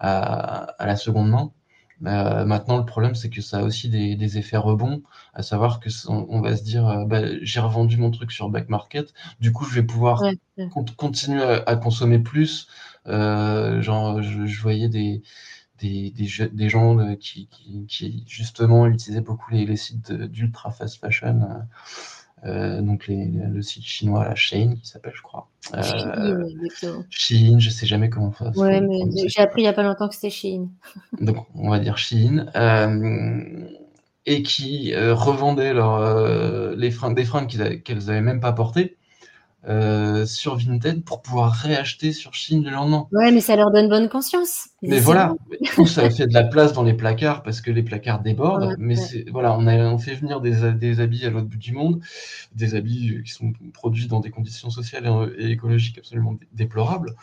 [0.00, 1.52] à la seconde main.
[2.06, 5.88] Euh, maintenant, le problème, c'est que ça a aussi des, effets rebonds, à savoir que
[6.08, 9.64] on, va se dire, euh, bah, j'ai revendu mon truc sur back market, du coup,
[9.64, 10.22] je vais pouvoir
[10.96, 12.68] continuer à, consommer plus.
[13.06, 15.22] Euh, genre, je, voyais des,
[15.80, 17.48] des, des, gens qui,
[17.88, 21.66] qui, justement utilisaient beaucoup les, les sites d'ultra fast fashion
[22.44, 25.48] euh, donc le site chinois, la Shein, qui s'appelle, je crois.
[25.74, 26.44] Euh,
[27.10, 28.56] Shein, je sais jamais comment faire.
[28.56, 30.68] Ouais, mais j'ai appris il n'y a pas longtemps que c'était Shein.
[31.20, 32.46] donc, on va dire Shein.
[32.56, 33.68] Euh,
[34.26, 38.96] et qui revendaient leur, les fringues, des fringues qu'elles n'avaient même pas portées
[39.66, 43.06] euh, sur Vinted pour pouvoir réacheter sur Chine le lendemain.
[43.12, 44.68] Ouais, mais ça leur donne bonne conscience.
[44.82, 45.34] Mais voilà,
[45.86, 48.76] ça fait de la place dans les placards parce que les placards débordent.
[48.78, 48.96] mais
[49.30, 52.02] voilà, on, a, on fait venir des, des habits à l'autre bout du monde,
[52.54, 57.14] des habits qui sont produits dans des conditions sociales et, écologiques absolument déplorables.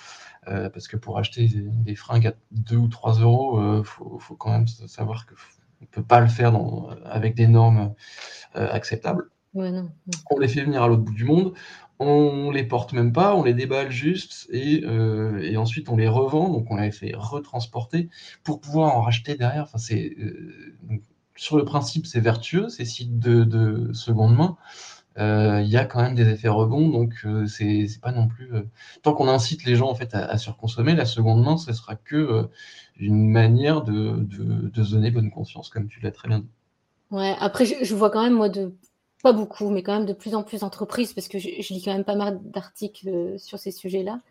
[0.47, 4.17] Euh, parce que pour acheter des, fringues à 2 ou 3 euros, il euh, faut,
[4.17, 5.35] faut, quand même savoir qu'on
[5.81, 7.93] ne peut pas le faire dans, avec des normes
[8.55, 9.29] acceptables.
[9.53, 9.89] Ouais, non,
[10.31, 11.53] On les fait venir à l'autre bout du monde,
[12.01, 16.49] on les porte même pas, on les déballe juste euh, et, ensuite on les revend,
[16.49, 18.09] donc on les fait retransporter
[18.43, 19.67] pour pouvoir en racheter derrière.
[19.77, 20.73] C'est euh,
[21.35, 24.57] sur le principe c'est vertueux ces sites de, seconde main.
[25.19, 28.49] Euh, il y a quand même des effets rebonds, donc c'est pas non plus
[29.03, 32.49] tant qu'on incite les gens en fait à, surconsommer la seconde main, ce sera que
[32.97, 34.25] une manière de,
[34.73, 36.49] de, donner bonne conscience, comme tu l'as très bien dit.
[37.11, 38.73] Ouais, après je vois quand même moi de
[39.21, 41.93] pas beaucoup, mais quand même de plus en plus d'entreprises, parce que je, lis quand
[41.93, 44.21] même pas mal d'articles euh, sur ces sujets-là.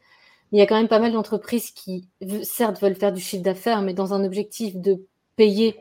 [0.53, 2.09] Il y a quand même pas mal d'entreprises qui,
[2.43, 5.79] certes, veulent faire du chiffre d'affaires, mais dans un objectif de payer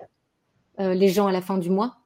[0.79, 1.97] euh, les gens à la fin du mois.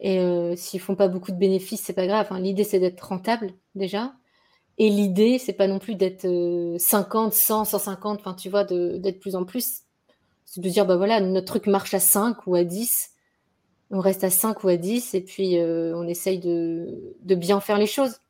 [0.00, 2.28] Et euh, s'ils font pas beaucoup de bénéfices, c'est pas grave.
[2.30, 2.40] Hein.
[2.40, 4.12] L'idée, c'est d'être rentable déjà.
[4.78, 6.26] Et l'idée, c'est pas non plus d'être
[6.78, 9.80] 50, 100, 150, enfin, tu vois, d'être plus en plus.
[10.44, 13.15] C'est de dire, bah voilà, notre truc marche à 5 ou à 10
[13.90, 17.78] on reste à 5 ou à 10 et puis euh, on essaye de, bien faire
[17.78, 18.20] les choses.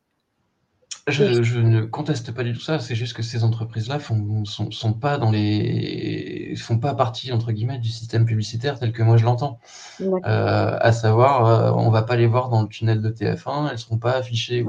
[1.07, 5.17] Je, ne conteste pas du tout ça, c'est juste que ces entreprises-là ne sont, pas
[5.17, 9.57] dans les font pas partie entre guillemets du système publicitaire tel que moi je l'entends.
[10.01, 13.79] Euh, à savoir, euh, on va pas les voir dans le tunnel de TF1, elles
[13.79, 14.65] seront pas affichées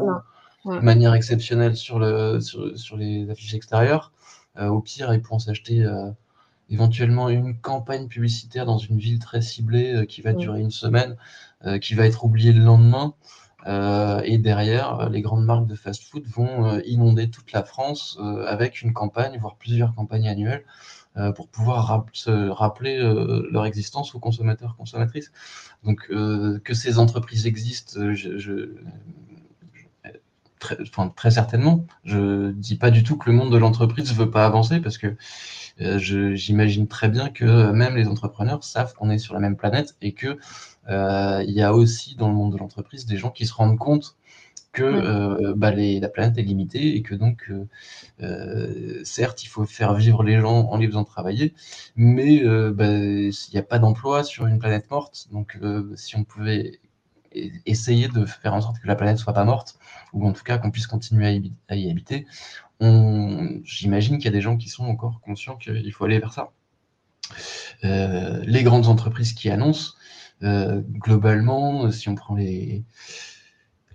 [0.65, 4.13] de manière exceptionnelle sur le sur, les affiches extérieures.
[4.61, 5.85] au pire, ils pourront s'acheter
[6.71, 11.17] éventuellement une campagne publicitaire dans une ville très ciblée euh, qui va durer une semaine,
[11.65, 13.15] euh, qui va être oubliée le lendemain.
[13.67, 18.93] Euh, et derrière, les grandes marques de fast-food vont inonder toute la France avec une
[18.93, 20.65] campagne, voire plusieurs campagnes annuelles,
[21.35, 22.99] pour pouvoir se rappeler
[23.51, 25.33] leur existence aux consommateurs, consommatrices.
[25.83, 28.71] Donc que ces entreprises existent, je,
[30.59, 31.87] très, enfin, très certainement.
[32.05, 35.17] Je dis pas du tout que le monde de l'entreprise veut pas avancer parce que
[35.79, 40.13] j'imagine très bien que même les entrepreneurs savent qu'on est sur la même planète et
[40.13, 40.39] que
[40.89, 43.79] euh, il y a aussi dans le monde de l'entreprise des gens qui se rendent
[43.79, 44.17] compte
[44.73, 47.51] que euh, bah, la planète est limitée et que donc,
[49.05, 51.55] certes, il faut faire vivre les gens en les faisant travailler,
[51.97, 55.29] mais bah, il n'y a pas d'emploi sur une planète morte.
[55.33, 55.59] Donc,
[55.97, 56.81] si on pouvait
[57.33, 59.79] essayer de faire en sorte que la planète soit pas morte,
[60.13, 62.27] ou en tout cas qu'on puisse continuer à y, habiter,
[62.81, 66.51] j'imagine qu'il y a des gens qui sont encore conscients qu'il faut aller vers ça.
[67.83, 69.95] les grandes entreprises qui annoncent,
[70.43, 72.85] euh, globalement, si on prend les,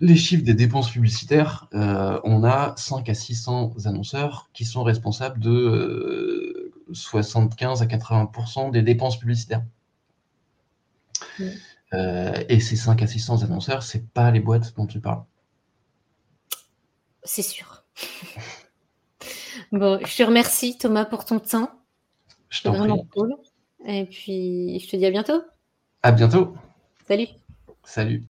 [0.00, 5.40] les chiffres des dépenses publicitaires, euh, on a 5 à 600 annonceurs qui sont responsables
[5.40, 9.62] de 75 euh, à 80% des dépenses publicitaires.
[12.48, 15.22] Et ces 5 à 600 annonceurs, c'est pas les boîtes dont tu parles.
[17.22, 17.84] C'est sûr.
[19.72, 21.70] bon, je te remercie Thomas pour ton temps.
[22.50, 23.08] Je t'en prie.
[23.12, 23.34] Cool.
[23.86, 25.42] Et puis, je te dis à bientôt.
[26.02, 26.54] À bientôt.
[27.06, 27.28] Salut.
[27.82, 28.22] Salut.